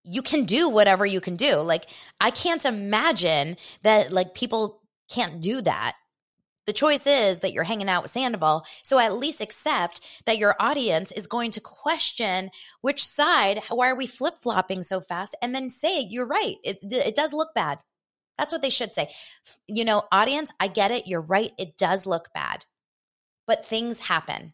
You 0.05 0.23
can 0.23 0.45
do 0.45 0.69
whatever 0.69 1.05
you 1.05 1.21
can 1.21 1.35
do. 1.35 1.57
Like, 1.57 1.87
I 2.21 2.31
can't 2.31 2.65
imagine 2.65 3.57
that, 3.83 4.13
like, 4.13 4.35
people 4.35 4.81
can't 5.11 5.41
do 5.41 5.61
that 5.63 5.97
the 6.69 6.75
choice 6.75 7.07
is 7.07 7.39
that 7.39 7.55
you're 7.55 7.65
hanging 7.65 7.89
out 7.89 8.03
with 8.03 8.13
Sandoval. 8.13 8.67
So 8.83 8.99
at 8.99 9.17
least 9.17 9.41
accept 9.41 10.07
that 10.27 10.37
your 10.37 10.55
audience 10.61 11.11
is 11.13 11.27
going 11.27 11.53
to 11.53 11.63
question 11.63 12.51
which 12.83 13.07
side, 13.07 13.63
why 13.71 13.89
are 13.89 13.97
we 13.97 14.07
flip 14.07 14.35
flopping 14.39 14.83
so 14.83 15.01
fast? 15.01 15.35
And 15.41 15.55
then 15.55 15.71
say, 15.71 16.01
you're 16.01 16.27
right. 16.27 16.57
It, 16.63 16.81
it 16.83 17.15
does 17.15 17.33
look 17.33 17.55
bad. 17.55 17.79
That's 18.37 18.53
what 18.53 18.61
they 18.61 18.69
should 18.69 18.95
say. 18.95 19.09
You 19.67 19.87
know, 19.87 20.03
audience, 20.13 20.53
I 20.61 20.69
get 20.69 20.91
it. 20.91 21.07
You're 21.07 21.23
right. 21.23 21.53
It 21.59 21.79
does 21.79 22.05
look 22.05 22.29
bad, 22.35 22.67
but 23.47 23.65
things 23.65 23.99
happen. 23.99 24.53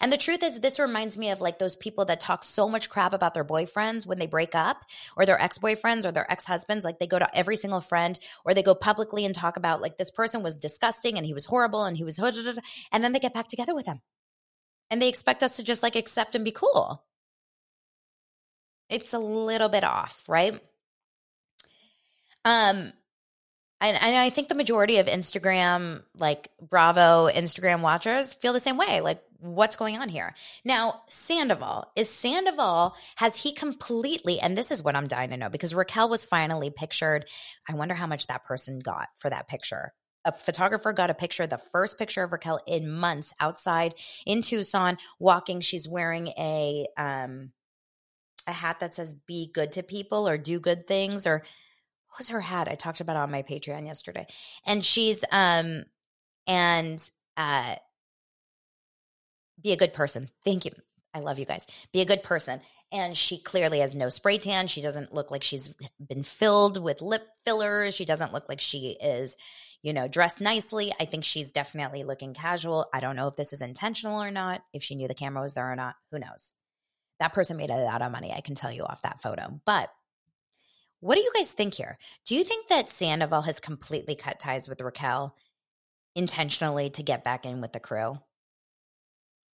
And 0.00 0.12
the 0.12 0.18
truth 0.18 0.42
is, 0.42 0.60
this 0.60 0.78
reminds 0.78 1.18
me 1.18 1.30
of 1.30 1.40
like 1.40 1.58
those 1.58 1.76
people 1.76 2.04
that 2.06 2.20
talk 2.20 2.44
so 2.44 2.68
much 2.68 2.90
crap 2.90 3.12
about 3.12 3.34
their 3.34 3.44
boyfriends 3.44 4.06
when 4.06 4.18
they 4.18 4.26
break 4.26 4.54
up, 4.54 4.84
or 5.16 5.26
their 5.26 5.40
ex 5.40 5.58
boyfriends, 5.58 6.04
or 6.04 6.12
their 6.12 6.30
ex 6.30 6.44
husbands. 6.44 6.84
Like 6.84 6.98
they 6.98 7.06
go 7.06 7.18
to 7.18 7.36
every 7.36 7.56
single 7.56 7.80
friend, 7.80 8.18
or 8.44 8.54
they 8.54 8.62
go 8.62 8.74
publicly 8.74 9.24
and 9.24 9.34
talk 9.34 9.56
about 9.56 9.80
like 9.80 9.98
this 9.98 10.10
person 10.10 10.42
was 10.42 10.56
disgusting 10.56 11.16
and 11.16 11.26
he 11.26 11.34
was 11.34 11.44
horrible 11.44 11.84
and 11.84 11.96
he 11.96 12.04
was, 12.04 12.18
and 12.18 13.04
then 13.04 13.12
they 13.12 13.20
get 13.20 13.34
back 13.34 13.48
together 13.48 13.74
with 13.74 13.86
him. 13.86 14.00
And 14.90 15.00
they 15.00 15.08
expect 15.08 15.42
us 15.42 15.56
to 15.56 15.64
just 15.64 15.82
like 15.82 15.96
accept 15.96 16.34
and 16.34 16.44
be 16.44 16.52
cool. 16.52 17.04
It's 18.90 19.14
a 19.14 19.18
little 19.18 19.68
bit 19.68 19.82
off, 19.82 20.22
right? 20.28 20.60
Um, 22.44 22.92
and, 23.80 24.02
and 24.02 24.16
I 24.16 24.30
think 24.30 24.48
the 24.48 24.54
majority 24.54 24.98
of 24.98 25.06
Instagram, 25.06 26.02
like 26.16 26.48
Bravo 26.60 27.28
Instagram 27.28 27.80
watchers, 27.80 28.34
feel 28.34 28.52
the 28.52 28.60
same 28.60 28.76
way. 28.76 29.00
Like, 29.00 29.22
what's 29.44 29.76
going 29.76 29.98
on 29.98 30.08
here? 30.08 30.34
Now, 30.64 31.02
Sandoval, 31.08 31.92
is 31.96 32.08
Sandoval, 32.08 32.94
has 33.16 33.36
he 33.36 33.52
completely, 33.52 34.40
and 34.40 34.56
this 34.56 34.70
is 34.70 34.82
what 34.82 34.96
I'm 34.96 35.06
dying 35.06 35.30
to 35.30 35.36
know 35.36 35.50
because 35.50 35.74
Raquel 35.74 36.08
was 36.08 36.24
finally 36.24 36.70
pictured. 36.70 37.26
I 37.68 37.74
wonder 37.74 37.94
how 37.94 38.06
much 38.06 38.26
that 38.28 38.44
person 38.44 38.78
got 38.78 39.08
for 39.16 39.28
that 39.28 39.48
picture. 39.48 39.92
A 40.24 40.32
photographer 40.32 40.94
got 40.94 41.10
a 41.10 41.14
picture, 41.14 41.46
the 41.46 41.58
first 41.58 41.98
picture 41.98 42.22
of 42.22 42.32
Raquel 42.32 42.60
in 42.66 42.90
months 42.90 43.34
outside 43.38 43.94
in 44.24 44.40
Tucson, 44.40 44.96
walking. 45.18 45.60
She's 45.60 45.86
wearing 45.86 46.28
a, 46.28 46.86
um, 46.96 47.52
a 48.46 48.52
hat 48.52 48.80
that 48.80 48.94
says 48.94 49.14
be 49.26 49.50
good 49.52 49.72
to 49.72 49.82
people 49.82 50.26
or 50.26 50.38
do 50.38 50.58
good 50.58 50.86
things 50.86 51.26
or 51.26 51.44
what 52.08 52.18
was 52.18 52.28
her 52.28 52.40
hat? 52.40 52.68
I 52.68 52.76
talked 52.76 53.00
about 53.00 53.16
on 53.16 53.30
my 53.30 53.42
Patreon 53.42 53.86
yesterday. 53.86 54.26
And 54.64 54.84
she's 54.84 55.24
um 55.32 55.82
and 56.46 57.10
uh 57.36 57.74
be 59.62 59.72
a 59.72 59.76
good 59.76 59.92
person. 59.94 60.28
Thank 60.44 60.64
you. 60.64 60.72
I 61.14 61.20
love 61.20 61.38
you 61.38 61.44
guys. 61.44 61.66
Be 61.92 62.00
a 62.00 62.06
good 62.06 62.22
person. 62.22 62.60
And 62.92 63.16
she 63.16 63.38
clearly 63.38 63.78
has 63.78 63.94
no 63.94 64.08
spray 64.08 64.38
tan. 64.38 64.66
She 64.66 64.82
doesn't 64.82 65.14
look 65.14 65.30
like 65.30 65.44
she's 65.44 65.72
been 66.04 66.24
filled 66.24 66.82
with 66.82 67.02
lip 67.02 67.26
fillers. 67.44 67.94
She 67.94 68.04
doesn't 68.04 68.32
look 68.32 68.48
like 68.48 68.60
she 68.60 68.96
is, 69.00 69.36
you 69.82 69.92
know, 69.92 70.08
dressed 70.08 70.40
nicely. 70.40 70.92
I 71.00 71.04
think 71.04 71.24
she's 71.24 71.52
definitely 71.52 72.02
looking 72.02 72.34
casual. 72.34 72.86
I 72.92 73.00
don't 73.00 73.16
know 73.16 73.28
if 73.28 73.36
this 73.36 73.52
is 73.52 73.62
intentional 73.62 74.20
or 74.20 74.30
not, 74.30 74.62
if 74.72 74.82
she 74.82 74.96
knew 74.96 75.08
the 75.08 75.14
camera 75.14 75.42
was 75.42 75.54
there 75.54 75.70
or 75.70 75.76
not. 75.76 75.94
Who 76.10 76.18
knows? 76.18 76.52
That 77.20 77.32
person 77.32 77.56
made 77.56 77.70
a 77.70 77.76
lot 77.76 78.02
of 78.02 78.10
money, 78.10 78.32
I 78.32 78.40
can 78.40 78.56
tell 78.56 78.72
you 78.72 78.82
off 78.82 79.02
that 79.02 79.22
photo. 79.22 79.60
But 79.64 79.90
what 81.00 81.14
do 81.14 81.20
you 81.20 81.32
guys 81.34 81.50
think 81.50 81.74
here? 81.74 81.98
Do 82.26 82.34
you 82.34 82.44
think 82.44 82.68
that 82.68 82.90
Sandoval 82.90 83.42
has 83.42 83.60
completely 83.60 84.14
cut 84.14 84.40
ties 84.40 84.68
with 84.68 84.80
Raquel 84.80 85.36
intentionally 86.16 86.90
to 86.90 87.02
get 87.02 87.24
back 87.24 87.46
in 87.46 87.60
with 87.60 87.72
the 87.72 87.80
crew? 87.80 88.18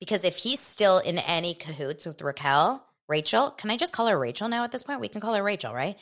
Because 0.01 0.25
if 0.25 0.37
he's 0.37 0.61
still 0.61 0.99
in 0.99 1.19
any 1.19 1.55
cahoots 1.55 2.07
with 2.07 2.23
Raquel, 2.23 2.85
Rachel, 3.09 3.51
can 3.51 3.71
I 3.71 3.77
just 3.77 3.93
call 3.93 4.07
her 4.07 4.19
Rachel 4.19 4.49
now 4.49 4.65
at 4.65 4.73
this 4.73 4.83
point? 4.83 5.01
We 5.01 5.09
can 5.09 5.21
call 5.21 5.35
her 5.35 5.43
Rachel, 5.43 5.75
right? 5.75 5.97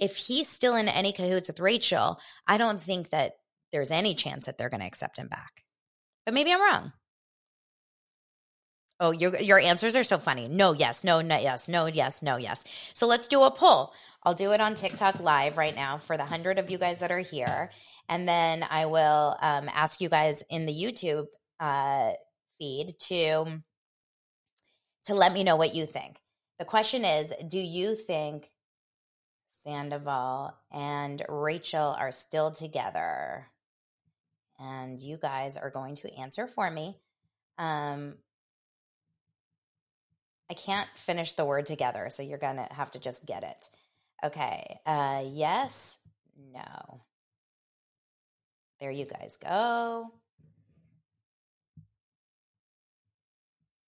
If 0.00 0.16
he's 0.16 0.48
still 0.48 0.76
in 0.76 0.88
any 0.88 1.12
cahoots 1.12 1.48
with 1.48 1.60
Rachel, 1.60 2.18
I 2.46 2.56
don't 2.56 2.80
think 2.80 3.10
that 3.10 3.34
there's 3.70 3.90
any 3.90 4.14
chance 4.14 4.46
that 4.46 4.56
they're 4.56 4.70
going 4.70 4.80
to 4.80 4.86
accept 4.86 5.18
him 5.18 5.28
back. 5.28 5.64
But 6.24 6.34
maybe 6.34 6.52
I'm 6.52 6.60
wrong. 6.60 6.92
Oh, 9.00 9.10
your 9.10 9.36
your 9.40 9.58
answers 9.58 9.96
are 9.96 10.04
so 10.04 10.18
funny. 10.18 10.46
No, 10.46 10.72
yes, 10.72 11.02
no, 11.02 11.20
no, 11.20 11.36
yes, 11.36 11.66
no, 11.66 11.86
yes, 11.86 12.22
no, 12.22 12.36
yes. 12.36 12.64
So 12.92 13.08
let's 13.08 13.26
do 13.26 13.42
a 13.42 13.50
poll. 13.50 13.92
I'll 14.22 14.34
do 14.34 14.52
it 14.52 14.60
on 14.60 14.76
TikTok 14.76 15.18
live 15.18 15.58
right 15.58 15.74
now 15.74 15.98
for 15.98 16.16
the 16.16 16.24
hundred 16.24 16.60
of 16.60 16.70
you 16.70 16.78
guys 16.78 17.00
that 17.00 17.10
are 17.10 17.18
here, 17.18 17.70
and 18.08 18.28
then 18.28 18.64
I 18.68 18.86
will 18.86 19.36
um, 19.42 19.68
ask 19.68 20.00
you 20.00 20.08
guys 20.08 20.44
in 20.48 20.64
the 20.64 20.72
YouTube 20.72 21.26
uh, 21.58 22.12
feed 22.58 22.94
to 23.08 23.62
to 25.06 25.14
let 25.14 25.32
me 25.32 25.44
know 25.44 25.56
what 25.56 25.74
you 25.74 25.86
think. 25.86 26.18
The 26.58 26.64
question 26.64 27.04
is, 27.04 27.32
do 27.48 27.58
you 27.58 27.94
think 27.94 28.50
Sandoval 29.62 30.54
and 30.72 31.22
Rachel 31.28 31.94
are 31.98 32.12
still 32.12 32.52
together? 32.52 33.46
And 34.58 35.00
you 35.00 35.16
guys 35.16 35.56
are 35.56 35.70
going 35.70 35.96
to 35.96 36.14
answer 36.14 36.46
for 36.46 36.70
me. 36.70 36.96
Um, 37.58 38.14
I 40.50 40.54
can't 40.54 40.88
finish 40.94 41.32
the 41.32 41.44
word 41.44 41.66
together, 41.66 42.08
so 42.10 42.22
you're 42.22 42.38
going 42.38 42.56
to 42.56 42.68
have 42.70 42.90
to 42.92 42.98
just 42.98 43.26
get 43.26 43.42
it. 43.42 43.68
Okay. 44.24 44.78
Uh, 44.86 45.24
yes, 45.26 45.98
no. 46.52 47.00
There 48.80 48.90
you 48.90 49.06
guys 49.06 49.38
go. 49.42 50.12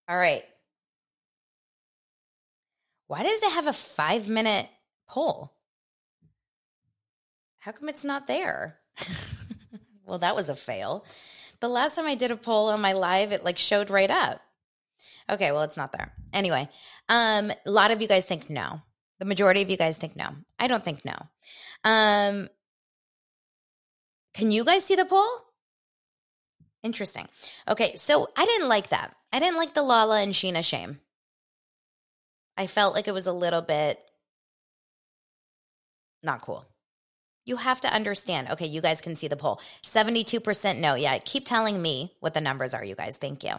All 0.08 0.16
right. 0.16 0.44
Why 3.08 3.22
does 3.22 3.42
it 3.42 3.52
have 3.52 3.66
a 3.66 3.72
five 3.72 4.28
minute 4.28 4.68
poll? 5.08 5.52
How 7.58 7.72
come 7.72 7.88
it's 7.88 8.04
not 8.04 8.26
there? 8.26 8.78
well, 10.06 10.18
that 10.18 10.36
was 10.36 10.48
a 10.48 10.56
fail. 10.56 11.04
The 11.60 11.68
last 11.68 11.96
time 11.96 12.06
I 12.06 12.14
did 12.14 12.30
a 12.30 12.36
poll 12.36 12.68
on 12.68 12.80
my 12.80 12.92
live, 12.92 13.32
it 13.32 13.44
like 13.44 13.58
showed 13.58 13.90
right 13.90 14.10
up. 14.10 14.40
Okay, 15.28 15.52
well, 15.52 15.62
it's 15.62 15.76
not 15.76 15.92
there. 15.92 16.12
Anyway, 16.32 16.68
um, 17.08 17.50
a 17.50 17.70
lot 17.70 17.90
of 17.90 18.00
you 18.00 18.08
guys 18.08 18.24
think 18.24 18.48
no. 18.48 18.80
The 19.18 19.24
majority 19.24 19.62
of 19.62 19.70
you 19.70 19.76
guys 19.76 19.96
think 19.96 20.14
no. 20.14 20.28
I 20.58 20.66
don't 20.66 20.84
think 20.84 21.04
no. 21.04 21.16
Um, 21.82 22.48
can 24.34 24.50
you 24.50 24.64
guys 24.64 24.84
see 24.84 24.94
the 24.94 25.04
poll? 25.04 25.26
Interesting. 26.82 27.28
Okay, 27.68 27.96
so 27.96 28.28
I 28.36 28.44
didn't 28.44 28.68
like 28.68 28.88
that. 28.90 29.14
I 29.32 29.38
didn't 29.38 29.58
like 29.58 29.74
the 29.74 29.82
Lala 29.82 30.20
and 30.20 30.32
Scheana 30.32 30.64
shame. 30.64 31.00
I 32.56 32.66
felt 32.66 32.94
like 32.94 33.08
it 33.08 33.12
was 33.12 33.26
a 33.26 33.32
little 33.32 33.62
bit 33.62 34.00
not 36.22 36.42
cool. 36.42 36.64
You 37.44 37.56
have 37.56 37.80
to 37.82 37.92
understand. 37.92 38.50
Okay, 38.50 38.66
you 38.66 38.80
guys 38.80 39.00
can 39.00 39.14
see 39.14 39.28
the 39.28 39.36
poll. 39.36 39.60
72% 39.84 40.78
no. 40.78 40.94
Yeah, 40.94 41.18
keep 41.18 41.46
telling 41.46 41.80
me 41.80 42.12
what 42.20 42.34
the 42.34 42.40
numbers 42.40 42.74
are, 42.74 42.84
you 42.84 42.96
guys. 42.96 43.16
Thank 43.16 43.44
you. 43.44 43.52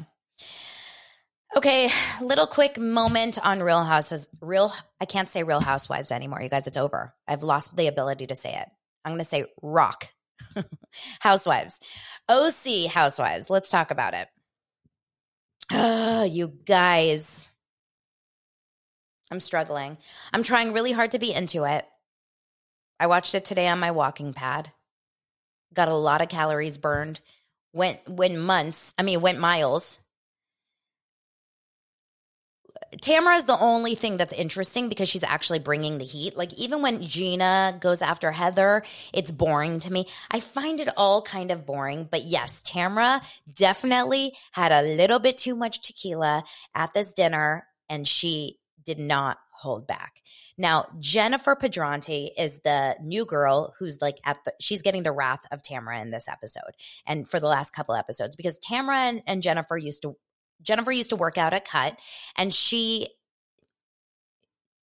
Okay, 1.56 1.89
little 2.21 2.47
quick 2.47 2.77
moment 2.77 3.39
on 3.43 3.63
Real 3.63 3.84
Houses. 3.84 4.27
Real 4.41 4.73
I 4.99 5.06
can't 5.06 5.30
say 5.30 5.43
Real 5.43 5.62
Housewives 5.62 6.12
anymore, 6.12 6.41
you 6.41 6.49
guys. 6.49 6.67
It's 6.67 6.77
over. 6.77 7.13
I've 7.27 7.43
lost 7.43 7.77
the 7.77 7.88
ability 7.88 8.27
to 8.27 8.36
say 8.36 8.53
it. 8.53 8.69
I'm 9.06 9.12
going 9.12 9.19
to 9.19 9.25
say 9.25 9.45
Rock 9.62 10.10
Housewives. 11.19 11.80
OC 12.30 12.89
Housewives. 12.89 13.50
Let's 13.50 13.69
talk 13.69 13.91
about 13.91 14.13
it. 14.13 14.28
Oh, 15.71 16.23
you 16.23 16.47
guys. 16.65 17.50
I'm 19.30 19.39
struggling. 19.39 19.97
I'm 20.34 20.43
trying 20.43 20.73
really 20.73 20.93
hard 20.93 21.12
to 21.12 21.19
be 21.19 21.34
into 21.34 21.65
it. 21.65 21.86
I 23.00 23.08
watched 23.08 23.36
it 23.36 23.45
today 23.45 23.67
on 23.67 23.80
my 23.80 23.91
walking 23.91 24.34
pad. 24.34 24.71
Got 25.73 25.89
a 25.89 25.93
lot 25.93 26.21
of 26.21 26.30
calories 26.30 26.78
burned. 26.78 27.19
Went 27.73 28.00
went 28.08 28.39
months. 28.39 28.93
I 28.97 29.04
mean, 29.04 29.21
went 29.21 29.39
miles. 29.39 30.00
Tamra 32.95 33.38
is 33.38 33.45
the 33.45 33.58
only 33.60 33.95
thing 33.95 34.17
that's 34.17 34.34
interesting 34.34 34.89
because 34.89 35.10
she's 35.10 35.23
actually 35.23 35.60
bringing 35.60 35.97
the 35.97 36.06
heat. 36.06 36.38
Like 36.38 36.54
even 36.54 36.82
when 36.82 37.04
Gina 37.04 37.78
goes 37.80 38.02
after 38.02 38.32
Heather, 38.32 38.84
it's 39.13 39.32
boring 39.32 39.80
to 39.82 39.91
me. 39.91 40.08
I 40.32 40.39
find 40.39 40.80
it 40.80 40.89
all 40.97 41.21
kind 41.21 41.52
of 41.52 41.65
boring. 41.65 42.08
But 42.10 42.23
yes, 42.23 42.63
Tamra 42.63 43.21
definitely 43.54 44.34
had 44.52 44.71
a 44.71 44.95
little 44.95 45.19
bit 45.19 45.38
too 45.38 45.56
much 45.56 45.82
tequila 45.82 46.43
at 46.76 46.93
this 46.93 47.13
dinner, 47.13 47.67
and 47.89 48.08
she 48.08 48.60
did 48.84 49.00
not 49.00 49.38
hold 49.52 49.86
back. 49.86 50.21
Now, 50.58 50.86
Jennifer 51.00 51.56
Pedranti 51.56 52.30
is 52.38 52.62
the 52.62 52.95
new 53.02 53.26
girl 53.26 53.73
who's 53.78 54.02
like 54.02 54.17
at 54.23 54.43
the, 54.45 54.54
she's 54.62 54.82
getting 54.82 55.04
the 55.04 55.12
wrath 55.12 55.41
of 55.52 55.62
Tamra 55.62 56.02
in 56.02 56.12
this 56.12 56.28
episode 56.28 56.71
and 57.06 57.28
for 57.28 57.39
the 57.39 57.47
last 57.47 57.71
couple 57.71 57.95
episodes 57.95 58.36
because 58.36 58.60
Tamra 58.60 58.95
and, 58.95 59.21
and 59.28 59.43
Jennifer 59.43 59.78
used 59.78 60.04
to, 60.04 60.15
Jennifer 60.61 60.91
used 60.91 61.09
to 61.09 61.15
work 61.15 61.37
out 61.37 61.53
at 61.53 61.65
Cut 61.65 61.97
and 62.37 62.53
she, 62.53 63.07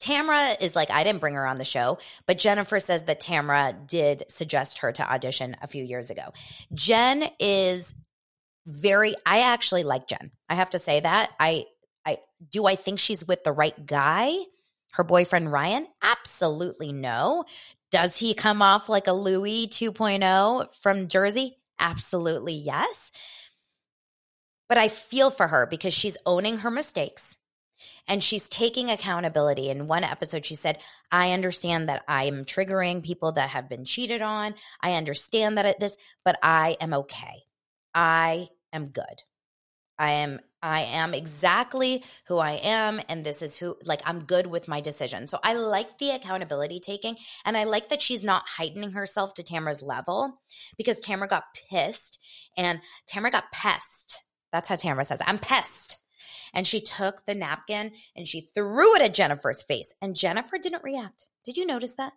Tamra 0.00 0.60
is 0.60 0.76
like, 0.76 0.90
I 0.90 1.04
didn't 1.04 1.20
bring 1.20 1.34
her 1.34 1.46
on 1.46 1.56
the 1.56 1.64
show, 1.64 1.98
but 2.26 2.38
Jennifer 2.38 2.78
says 2.78 3.04
that 3.04 3.20
Tamra 3.20 3.86
did 3.86 4.24
suggest 4.28 4.78
her 4.80 4.92
to 4.92 5.10
audition 5.10 5.56
a 5.62 5.66
few 5.66 5.82
years 5.82 6.10
ago. 6.10 6.32
Jen 6.74 7.28
is 7.38 7.94
very, 8.66 9.14
I 9.24 9.42
actually 9.42 9.84
like 9.84 10.08
Jen. 10.08 10.30
I 10.48 10.56
have 10.56 10.70
to 10.70 10.78
say 10.78 11.00
that. 11.00 11.30
I, 11.40 11.64
I, 12.04 12.18
do 12.50 12.66
I 12.66 12.76
think 12.76 12.98
she's 12.98 13.26
with 13.26 13.44
the 13.44 13.52
right 13.52 13.86
guy? 13.86 14.34
her 14.94 15.04
boyfriend 15.04 15.50
Ryan? 15.50 15.86
Absolutely 16.02 16.92
no. 16.92 17.44
Does 17.90 18.16
he 18.16 18.34
come 18.34 18.62
off 18.62 18.88
like 18.88 19.06
a 19.06 19.12
Luis 19.12 19.66
2.0 19.68 20.68
from 20.80 21.08
Jersey? 21.08 21.56
Absolutely 21.78 22.54
yes. 22.54 23.10
But 24.74 24.80
I 24.80 24.88
feel 24.88 25.30
for 25.30 25.46
her 25.46 25.66
because 25.66 25.94
she's 25.94 26.16
owning 26.26 26.58
her 26.58 26.70
mistakes 26.70 27.38
and 28.08 28.20
she's 28.20 28.48
taking 28.48 28.90
accountability. 28.90 29.70
In 29.70 29.86
one 29.86 30.02
episode, 30.02 30.44
she 30.44 30.56
said, 30.56 30.80
I 31.12 31.30
understand 31.30 31.88
that 31.88 32.02
I 32.08 32.24
am 32.24 32.44
triggering 32.44 33.04
people 33.04 33.30
that 33.30 33.50
have 33.50 33.68
been 33.68 33.84
cheated 33.84 34.20
on. 34.20 34.56
I 34.80 34.94
understand 34.94 35.58
that 35.58 35.64
it, 35.64 35.78
this, 35.78 35.96
but 36.24 36.40
I 36.42 36.76
am 36.80 36.92
okay. 36.92 37.44
I 37.94 38.48
am 38.72 38.88
good. 38.88 39.22
I 39.96 40.10
am 40.10 40.40
I 40.60 40.80
am 40.80 41.14
exactly 41.14 42.02
who 42.26 42.38
I 42.38 42.54
am 42.54 43.00
and 43.08 43.24
this 43.24 43.42
is 43.42 43.56
who 43.56 43.76
like 43.84 44.00
I'm 44.04 44.24
good 44.24 44.48
with 44.48 44.66
my 44.66 44.80
decision. 44.80 45.28
So 45.28 45.38
I 45.44 45.54
like 45.54 45.98
the 45.98 46.10
accountability 46.10 46.80
taking 46.80 47.16
and 47.44 47.56
I 47.56 47.62
like 47.62 47.90
that 47.90 48.02
she's 48.02 48.24
not 48.24 48.48
heightening 48.48 48.90
herself 48.90 49.34
to 49.34 49.44
Tamra's 49.44 49.82
level 49.82 50.40
because 50.76 51.00
Tamra 51.00 51.28
got 51.28 51.44
pissed 51.70 52.18
and 52.56 52.80
Tamra 53.08 53.30
got 53.30 53.52
pest. 53.52 54.24
That's 54.54 54.68
how 54.68 54.76
Tamra 54.76 55.04
says. 55.04 55.20
I'm 55.26 55.40
pissed. 55.40 55.96
And 56.54 56.64
she 56.64 56.80
took 56.80 57.26
the 57.26 57.34
napkin 57.34 57.90
and 58.14 58.28
she 58.28 58.42
threw 58.42 58.94
it 58.94 59.02
at 59.02 59.12
Jennifer's 59.12 59.64
face 59.64 59.92
and 60.00 60.14
Jennifer 60.14 60.58
didn't 60.58 60.84
react. 60.84 61.26
Did 61.44 61.56
you 61.56 61.66
notice 61.66 61.96
that? 61.96 62.12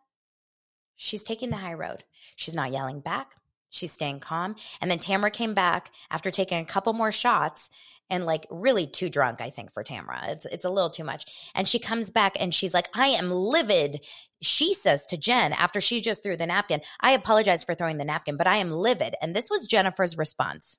She's 0.95 1.23
taking 1.23 1.49
the 1.49 1.55
high 1.55 1.73
road. 1.73 2.03
She's 2.35 2.53
not 2.53 2.71
yelling 2.71 2.99
back. 2.99 3.31
She's 3.71 3.91
staying 3.91 4.19
calm. 4.19 4.55
And 4.79 4.91
then 4.91 4.99
Tamra 4.99 5.33
came 5.33 5.55
back 5.55 5.89
after 6.11 6.29
taking 6.29 6.59
a 6.59 6.65
couple 6.65 6.93
more 6.93 7.11
shots 7.11 7.71
and 8.11 8.23
like 8.23 8.45
really 8.51 8.85
too 8.85 9.09
drunk, 9.09 9.41
I 9.41 9.49
think, 9.49 9.73
for 9.73 9.83
Tamra. 9.83 10.29
It's 10.29 10.45
it's 10.45 10.65
a 10.65 10.69
little 10.69 10.91
too 10.91 11.03
much. 11.03 11.51
And 11.55 11.67
she 11.67 11.79
comes 11.79 12.11
back 12.11 12.37
and 12.39 12.53
she's 12.53 12.73
like, 12.75 12.87
I 12.93 13.07
am 13.07 13.31
livid. 13.31 14.05
She 14.43 14.75
says 14.75 15.07
to 15.07 15.17
Jen 15.17 15.53
after 15.53 15.81
she 15.81 16.01
just 16.01 16.21
threw 16.21 16.37
the 16.37 16.45
napkin, 16.45 16.81
I 17.01 17.13
apologize 17.13 17.63
for 17.63 17.73
throwing 17.73 17.97
the 17.97 18.05
napkin, 18.05 18.37
but 18.37 18.45
I 18.45 18.57
am 18.57 18.69
livid. 18.69 19.15
And 19.23 19.35
this 19.35 19.49
was 19.49 19.65
Jennifer's 19.65 20.19
response. 20.19 20.77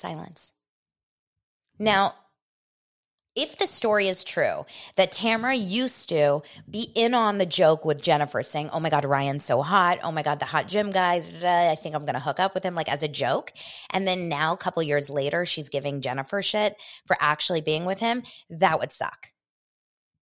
Silence. 0.00 0.52
Now, 1.78 2.14
if 3.36 3.56
the 3.58 3.66
story 3.66 4.08
is 4.08 4.24
true 4.24 4.66
that 4.96 5.12
Tamra 5.12 5.56
used 5.56 6.08
to 6.08 6.42
be 6.68 6.80
in 6.94 7.14
on 7.14 7.38
the 7.38 7.46
joke 7.46 7.84
with 7.84 8.02
Jennifer 8.02 8.42
saying, 8.42 8.70
Oh 8.72 8.80
my 8.80 8.90
God, 8.90 9.04
Ryan's 9.04 9.44
so 9.44 9.62
hot. 9.62 10.00
Oh 10.02 10.10
my 10.10 10.22
God, 10.22 10.40
the 10.40 10.44
hot 10.44 10.66
gym 10.66 10.90
guy. 10.90 11.22
I 11.42 11.76
think 11.76 11.94
I'm 11.94 12.04
going 12.04 12.14
to 12.14 12.20
hook 12.20 12.40
up 12.40 12.54
with 12.54 12.64
him, 12.64 12.74
like 12.74 12.88
as 12.88 13.02
a 13.02 13.08
joke. 13.08 13.52
And 13.90 14.06
then 14.06 14.28
now, 14.28 14.52
a 14.52 14.56
couple 14.56 14.82
years 14.82 15.08
later, 15.08 15.46
she's 15.46 15.68
giving 15.68 16.00
Jennifer 16.00 16.42
shit 16.42 16.76
for 17.06 17.16
actually 17.20 17.60
being 17.60 17.84
with 17.84 18.00
him. 18.00 18.24
That 18.50 18.80
would 18.80 18.92
suck. 18.92 19.28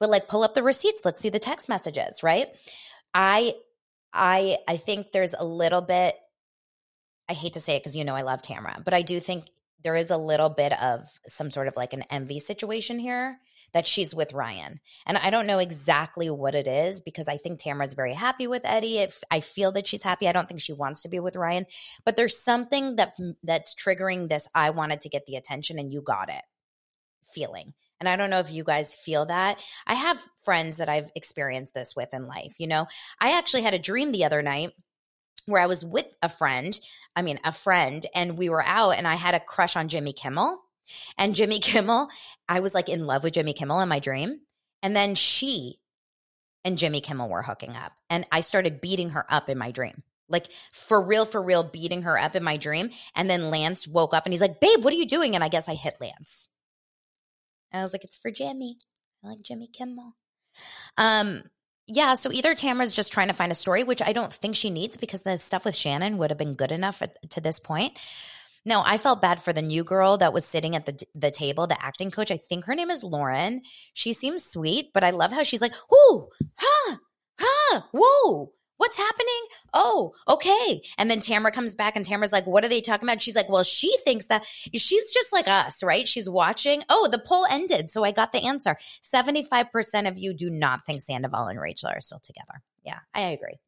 But 0.00 0.10
like, 0.10 0.28
pull 0.28 0.42
up 0.44 0.54
the 0.54 0.62
receipts. 0.62 1.00
Let's 1.04 1.20
see 1.20 1.30
the 1.30 1.38
text 1.38 1.68
messages, 1.68 2.22
right? 2.22 2.48
I, 3.14 3.54
I, 4.12 4.58
I 4.68 4.76
think 4.76 5.12
there's 5.12 5.34
a 5.34 5.44
little 5.44 5.80
bit, 5.80 6.14
I 7.28 7.32
hate 7.32 7.54
to 7.54 7.60
say 7.60 7.76
it 7.76 7.80
because 7.80 7.96
you 7.96 8.04
know 8.04 8.14
I 8.14 8.22
love 8.22 8.42
Tamra, 8.42 8.84
but 8.84 8.94
I 8.94 9.02
do 9.02 9.18
think 9.18 9.46
there 9.82 9.96
is 9.96 10.10
a 10.10 10.16
little 10.16 10.50
bit 10.50 10.72
of 10.80 11.06
some 11.26 11.50
sort 11.50 11.68
of 11.68 11.76
like 11.76 11.92
an 11.92 12.04
envy 12.10 12.38
situation 12.38 12.98
here 12.98 13.38
that 13.72 13.86
she's 13.86 14.14
with 14.14 14.32
Ryan. 14.32 14.80
And 15.06 15.18
I 15.18 15.30
don't 15.30 15.46
know 15.46 15.58
exactly 15.58 16.30
what 16.30 16.54
it 16.54 16.66
is 16.66 17.00
because 17.00 17.28
I 17.28 17.36
think 17.36 17.60
Tamra's 17.60 17.94
very 17.94 18.14
happy 18.14 18.46
with 18.46 18.64
Eddie. 18.64 18.98
If 18.98 19.22
I 19.30 19.40
feel 19.40 19.72
that 19.72 19.86
she's 19.86 20.02
happy, 20.02 20.26
I 20.26 20.32
don't 20.32 20.48
think 20.48 20.60
she 20.60 20.72
wants 20.72 21.02
to 21.02 21.08
be 21.08 21.20
with 21.20 21.36
Ryan, 21.36 21.66
but 22.04 22.16
there's 22.16 22.42
something 22.42 22.96
that 22.96 23.12
mm, 23.20 23.34
that's 23.42 23.74
triggering 23.74 24.28
this 24.28 24.48
I 24.54 24.70
wanted 24.70 25.02
to 25.02 25.08
get 25.08 25.26
the 25.26 25.36
attention 25.36 25.78
and 25.78 25.92
you 25.92 26.00
got 26.00 26.30
it 26.30 26.42
feeling. 27.34 27.74
And 28.00 28.08
I 28.08 28.16
don't 28.16 28.30
know 28.30 28.38
if 28.38 28.52
you 28.52 28.64
guys 28.64 28.94
feel 28.94 29.26
that. 29.26 29.62
I 29.86 29.94
have 29.94 30.24
friends 30.42 30.76
that 30.76 30.88
I've 30.88 31.10
experienced 31.14 31.74
this 31.74 31.96
with 31.96 32.14
in 32.14 32.26
life, 32.26 32.54
you 32.58 32.68
know. 32.68 32.86
I 33.20 33.36
actually 33.36 33.62
had 33.62 33.74
a 33.74 33.78
dream 33.78 34.12
the 34.12 34.24
other 34.24 34.40
night 34.40 34.72
where 35.48 35.62
I 35.62 35.66
was 35.66 35.84
with 35.84 36.06
a 36.22 36.28
friend, 36.28 36.78
I 37.16 37.22
mean, 37.22 37.40
a 37.42 37.52
friend, 37.52 38.04
and 38.14 38.36
we 38.36 38.50
were 38.50 38.62
out 38.62 38.92
and 38.92 39.08
I 39.08 39.14
had 39.14 39.34
a 39.34 39.40
crush 39.40 39.76
on 39.76 39.88
Jimmy 39.88 40.12
Kimmel. 40.12 40.60
And 41.16 41.34
Jimmy 41.34 41.58
Kimmel, 41.60 42.08
I 42.48 42.60
was 42.60 42.74
like 42.74 42.88
in 42.88 43.06
love 43.06 43.24
with 43.24 43.34
Jimmy 43.34 43.54
Kimmel 43.54 43.80
in 43.80 43.88
my 43.88 43.98
dream. 43.98 44.40
And 44.82 44.94
then 44.94 45.14
she 45.14 45.80
and 46.64 46.76
Jimmy 46.76 47.00
Kimmel 47.00 47.30
were 47.30 47.42
hooking 47.42 47.74
up. 47.74 47.92
And 48.10 48.26
I 48.30 48.42
started 48.42 48.80
beating 48.80 49.10
her 49.10 49.24
up 49.28 49.48
in 49.48 49.58
my 49.58 49.70
dream. 49.70 50.02
Like 50.28 50.48
for 50.70 51.00
real, 51.00 51.24
for 51.24 51.42
real, 51.42 51.64
beating 51.64 52.02
her 52.02 52.18
up 52.18 52.36
in 52.36 52.44
my 52.44 52.58
dream. 52.58 52.90
And 53.16 53.30
then 53.30 53.50
Lance 53.50 53.88
woke 53.88 54.12
up 54.12 54.26
and 54.26 54.32
he's 54.34 54.42
like, 54.42 54.60
Babe, 54.60 54.84
what 54.84 54.92
are 54.92 54.96
you 54.96 55.06
doing? 55.06 55.34
And 55.34 55.42
I 55.42 55.48
guess 55.48 55.68
I 55.68 55.74
hit 55.74 55.96
Lance. 56.00 56.48
And 57.72 57.80
I 57.80 57.82
was 57.82 57.94
like, 57.94 58.04
It's 58.04 58.18
for 58.18 58.30
Jimmy. 58.30 58.76
I 59.24 59.28
like 59.28 59.42
Jimmy 59.42 59.68
Kimmel. 59.72 60.14
Um, 60.98 61.42
yeah, 61.88 62.14
so 62.14 62.30
either 62.30 62.54
Tamra's 62.54 62.94
just 62.94 63.12
trying 63.12 63.28
to 63.28 63.34
find 63.34 63.50
a 63.50 63.54
story, 63.54 63.82
which 63.82 64.02
I 64.02 64.12
don't 64.12 64.32
think 64.32 64.54
she 64.54 64.68
needs 64.68 64.98
because 64.98 65.22
the 65.22 65.38
stuff 65.38 65.64
with 65.64 65.74
Shannon 65.74 66.18
would 66.18 66.30
have 66.30 66.38
been 66.38 66.54
good 66.54 66.70
enough 66.70 67.00
at, 67.00 67.30
to 67.30 67.40
this 67.40 67.58
point. 67.58 67.98
No, 68.66 68.82
I 68.84 68.98
felt 68.98 69.22
bad 69.22 69.42
for 69.42 69.54
the 69.54 69.62
new 69.62 69.84
girl 69.84 70.18
that 70.18 70.34
was 70.34 70.44
sitting 70.44 70.76
at 70.76 70.84
the 70.84 71.02
the 71.14 71.30
table, 71.30 71.66
the 71.66 71.82
acting 71.82 72.10
coach. 72.10 72.30
I 72.30 72.36
think 72.36 72.66
her 72.66 72.74
name 72.74 72.90
is 72.90 73.02
Lauren. 73.02 73.62
She 73.94 74.12
seems 74.12 74.44
sweet, 74.44 74.92
but 74.92 75.04
I 75.04 75.10
love 75.10 75.32
how 75.32 75.42
she's 75.42 75.62
like, 75.62 75.72
"Ooh, 75.92 76.28
huh, 76.56 76.96
huh, 77.40 77.82
whoa." 77.92 78.52
What's 78.78 78.96
happening? 78.96 79.46
Oh, 79.74 80.14
okay. 80.28 80.82
And 80.96 81.10
then 81.10 81.20
Tamra 81.20 81.52
comes 81.52 81.74
back 81.74 81.96
and 81.96 82.06
Tamra's 82.06 82.32
like, 82.32 82.46
what 82.46 82.64
are 82.64 82.68
they 82.68 82.80
talking 82.80 83.08
about? 83.08 83.20
She's 83.20 83.36
like, 83.36 83.48
well, 83.48 83.64
she 83.64 83.96
thinks 84.04 84.26
that 84.26 84.46
she's 84.46 85.10
just 85.12 85.32
like 85.32 85.48
us, 85.48 85.82
right? 85.82 86.08
She's 86.08 86.30
watching. 86.30 86.82
Oh, 86.88 87.08
the 87.10 87.18
poll 87.18 87.44
ended. 87.50 87.90
So 87.90 88.04
I 88.04 88.12
got 88.12 88.32
the 88.32 88.46
answer. 88.46 88.78
75% 89.02 90.08
of 90.08 90.16
you 90.16 90.32
do 90.32 90.48
not 90.48 90.86
think 90.86 91.02
Sandoval 91.02 91.48
and 91.48 91.60
Rachel 91.60 91.90
are 91.90 92.00
still 92.00 92.20
together. 92.20 92.62
Yeah, 92.84 93.00
I 93.12 93.30
agree. 93.30 93.58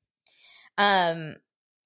Um, 0.79 1.37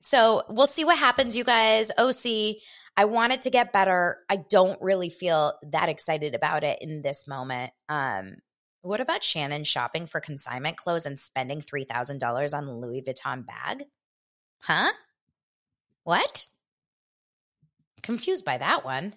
so 0.02 0.42
we'll 0.50 0.66
see 0.66 0.84
what 0.84 0.98
happens, 0.98 1.34
you 1.34 1.44
guys. 1.44 1.90
OC, 1.96 2.56
I 2.96 3.06
want 3.06 3.32
it 3.32 3.42
to 3.42 3.50
get 3.50 3.72
better. 3.72 4.18
I 4.28 4.36
don't 4.36 4.80
really 4.82 5.08
feel 5.08 5.54
that 5.72 5.88
excited 5.88 6.34
about 6.34 6.62
it 6.62 6.78
in 6.82 7.00
this 7.00 7.26
moment. 7.26 7.72
Um, 7.88 8.36
what 8.84 9.00
about 9.00 9.24
Shannon 9.24 9.64
shopping 9.64 10.06
for 10.06 10.20
consignment 10.20 10.76
clothes 10.76 11.06
and 11.06 11.18
spending 11.18 11.60
$3,000 11.60 12.54
on 12.54 12.64
a 12.64 12.78
Louis 12.78 13.02
Vuitton 13.02 13.46
bag? 13.46 13.84
Huh? 14.60 14.92
What? 16.04 16.46
confused 18.04 18.44
by 18.44 18.58
that 18.58 18.84
one. 18.84 19.14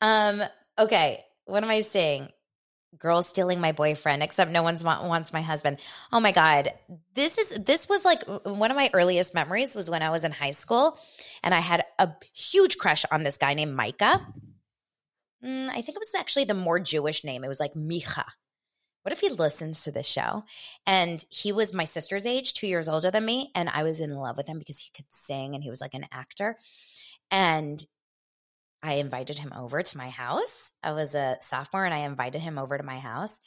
Um, 0.00 0.42
okay, 0.78 1.22
what 1.44 1.62
am 1.62 1.70
I 1.70 1.82
saying? 1.82 2.28
Girl 2.98 3.22
stealing 3.22 3.60
my 3.60 3.72
boyfriend, 3.72 4.22
except 4.22 4.50
no 4.50 4.62
one's 4.62 4.84
wants 4.84 5.32
my 5.32 5.40
husband. 5.40 5.78
Oh 6.12 6.20
my 6.20 6.32
god, 6.32 6.72
this 7.14 7.38
is 7.38 7.50
this 7.64 7.88
was 7.88 8.04
like 8.04 8.22
one 8.44 8.70
of 8.70 8.76
my 8.76 8.90
earliest 8.92 9.34
memories 9.34 9.74
was 9.74 9.88
when 9.88 10.02
I 10.02 10.10
was 10.10 10.24
in 10.24 10.32
high 10.32 10.50
school, 10.50 10.98
and 11.42 11.54
I 11.54 11.60
had 11.60 11.84
a 11.98 12.10
huge 12.34 12.76
crush 12.76 13.06
on 13.10 13.22
this 13.22 13.38
guy 13.38 13.54
named 13.54 13.74
Micah. 13.74 14.26
Mm, 15.42 15.70
I 15.70 15.80
think 15.80 15.88
it 15.88 15.98
was 15.98 16.12
actually 16.16 16.44
the 16.44 16.54
more 16.54 16.78
Jewish 16.78 17.24
name. 17.24 17.44
It 17.44 17.48
was 17.48 17.60
like 17.60 17.72
Micha. 17.72 18.24
What 19.02 19.12
if 19.12 19.20
he 19.20 19.30
listens 19.30 19.84
to 19.84 19.90
this 19.90 20.06
show? 20.06 20.44
And 20.86 21.24
he 21.28 21.52
was 21.52 21.74
my 21.74 21.84
sister's 21.84 22.26
age, 22.26 22.54
two 22.54 22.66
years 22.66 22.88
older 22.88 23.10
than 23.10 23.24
me, 23.24 23.50
and 23.54 23.68
I 23.68 23.82
was 23.82 24.00
in 24.00 24.14
love 24.14 24.36
with 24.36 24.46
him 24.46 24.58
because 24.58 24.78
he 24.78 24.90
could 24.94 25.10
sing 25.10 25.54
and 25.54 25.62
he 25.62 25.70
was 25.70 25.80
like 25.80 25.94
an 25.94 26.06
actor. 26.12 26.56
And 27.30 27.84
I 28.82 28.94
invited 28.94 29.38
him 29.38 29.52
over 29.56 29.82
to 29.82 29.98
my 29.98 30.08
house. 30.08 30.72
I 30.82 30.92
was 30.92 31.14
a 31.14 31.38
sophomore 31.40 31.84
and 31.84 31.94
I 31.94 31.98
invited 31.98 32.40
him 32.40 32.58
over 32.58 32.76
to 32.76 32.84
my 32.84 32.98
house. 32.98 33.38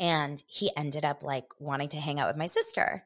And 0.00 0.42
he 0.46 0.70
ended 0.76 1.04
up 1.04 1.22
like 1.22 1.46
wanting 1.58 1.88
to 1.90 1.96
hang 1.98 2.18
out 2.18 2.28
with 2.28 2.36
my 2.36 2.46
sister, 2.46 3.04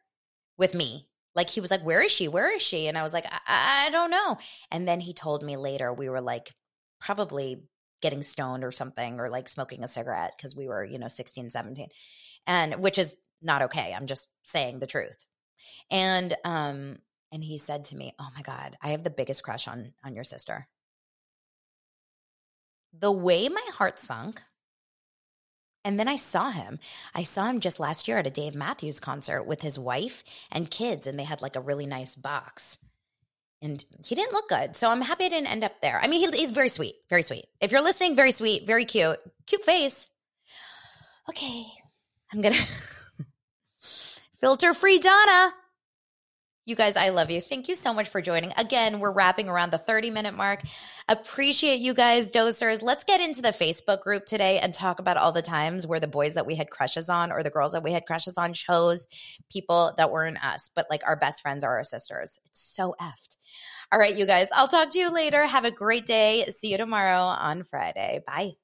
with 0.57 0.75
me. 0.75 1.09
Like 1.35 1.51
he 1.51 1.61
was 1.61 1.71
like, 1.71 1.83
Where 1.83 2.01
is 2.01 2.11
she? 2.11 2.29
Where 2.29 2.55
is 2.55 2.63
she? 2.63 2.89
And 2.89 2.97
I 2.97 3.03
was 3.03 3.13
like, 3.13 3.27
I, 3.27 3.87
I 3.87 3.91
don't 3.91 4.11
know. 4.11 4.39
And 4.71 4.89
then 4.89 5.01
he 5.01 5.13
told 5.13 5.43
me 5.43 5.57
later 5.57 5.93
we 5.93 6.09
were 6.09 6.23
like 6.23 6.55
probably 6.99 7.63
getting 8.03 8.23
stoned 8.23 8.65
or 8.65 8.73
something 8.73 9.21
or 9.21 9.29
like 9.29 9.49
smoking 9.49 9.83
a 9.85 9.89
cigarette 9.89 10.35
because 10.37 10.55
we 10.55 10.69
were, 10.69 10.85
you 10.85 10.99
know, 10.99 11.09
16, 11.09 11.51
17. 11.51 11.89
And 12.47 12.77
which 12.77 12.99
is 12.99 13.17
not 13.43 13.63
okay. 13.63 13.95
I'm 13.95 14.07
just 14.07 14.29
saying 14.43 14.79
the 14.79 14.87
truth. 14.87 15.27
And 15.91 16.35
um 16.45 16.99
and 17.33 17.43
he 17.43 17.59
said 17.59 17.85
to 17.85 17.97
me, 17.97 18.15
"Oh 18.19 18.29
my 18.35 18.43
god, 18.43 18.77
I 18.81 18.91
have 18.91 19.03
the 19.03 19.11
biggest 19.11 19.43
crush 19.43 19.67
on 19.67 19.93
on 20.05 20.15
your 20.15 20.25
sister." 20.25 20.69
the 23.01 23.13
way 23.13 23.49
my 23.49 23.65
heart 23.73 23.99
sunk, 23.99 24.43
and 25.85 25.99
then 25.99 26.09
I 26.09 26.17
saw 26.17 26.51
him. 26.51 26.79
I 27.15 27.23
saw 27.23 27.47
him 27.47 27.61
just 27.61 27.79
last 27.81 28.09
year 28.09 28.19
at 28.19 28.27
a 28.27 28.31
Dave 28.31 28.55
Matthews 28.55 29.01
concert 29.01 29.45
with 29.45 29.63
his 29.63 29.79
wife 29.79 30.25
and 30.51 30.71
kids, 30.71 31.07
and 31.07 31.19
they 31.19 31.25
had 31.25 31.43
like 31.43 31.57
a 31.57 31.61
really 31.61 31.87
nice 31.87 32.17
box. 32.17 32.79
And 33.63 33.85
he 34.05 34.15
didn't 34.15 34.33
look 34.33 34.49
good. 34.49 34.77
So 34.77 34.89
I'm 34.91 35.01
happy 35.01 35.25
I 35.25 35.29
didn't 35.29 35.49
end 35.51 35.65
up 35.65 35.81
there. 35.81 35.99
I 36.03 36.09
mean, 36.09 36.21
he, 36.21 36.39
he's 36.39 36.51
very 36.51 36.69
sweet, 36.69 36.97
very 37.09 37.23
sweet. 37.23 37.47
If 37.61 37.73
you're 37.73 37.81
listening, 37.83 38.15
very 38.15 38.31
sweet, 38.31 38.67
very 38.67 38.85
cute, 38.85 39.19
cute 39.47 39.65
face. 39.65 40.11
Okay, 41.29 41.65
I'm 42.33 42.43
to 42.55 42.67
filter 44.41 44.75
free 44.75 44.99
Dana. 44.99 45.53
You 46.69 46.75
guys, 46.75 46.97
I 46.97 47.11
love 47.11 47.31
you. 47.31 47.41
Thank 47.41 47.69
you 47.69 47.77
so 47.77 47.95
much 47.95 48.09
for 48.09 48.21
joining. 48.21 48.53
Again, 48.57 48.99
we're 48.99 49.13
wrapping 49.13 49.49
around 49.49 49.71
the 49.71 49.79
30 49.79 50.11
minute 50.11 50.35
mark. 50.35 50.63
Appreciate 51.09 51.79
you 51.79 51.95
guys, 51.95 52.33
dosers. 52.33 52.83
Let's 52.83 53.05
get 53.05 53.21
into 53.21 53.41
the 53.41 53.51
Facebook 53.51 54.01
group 54.01 54.27
today 54.27 54.59
and 54.59 54.75
talk 54.75 54.99
about 54.99 55.17
all 55.17 55.31
the 55.31 55.43
times 55.43 55.87
where 55.87 56.01
the 56.01 56.09
boys 56.09 56.35
that 56.35 56.45
we 56.45 56.57
had 56.57 56.69
crushes 56.69 57.09
on 57.09 57.31
or 57.31 57.45
the 57.45 57.51
girls 57.51 57.71
that 57.71 57.85
we 57.85 57.93
had 57.93 58.05
crushes 58.05 58.37
on 58.37 58.53
chose 58.53 59.07
people 59.49 59.95
that 59.97 60.11
weren't 60.11 60.45
us, 60.45 60.69
but 60.75 60.89
like 60.91 61.03
our 61.07 61.15
best 61.15 61.41
friends 61.41 61.63
or 61.63 61.69
our 61.77 61.85
sisters. 61.85 62.41
It's 62.47 62.59
so 62.59 62.97
effed. 63.01 63.37
All 63.93 64.01
right, 64.01 64.17
you 64.17 64.27
guys, 64.27 64.49
I'll 64.53 64.67
talk 64.67 64.91
to 64.91 64.99
you 64.99 65.13
later. 65.13 65.47
Have 65.47 65.65
a 65.65 65.71
great 65.71 66.05
day. 66.05 66.47
See 66.47 66.73
you 66.73 66.79
tomorrow 66.79 67.21
on 67.21 67.63
Friday. 67.63 68.25
Bye. 68.27 68.55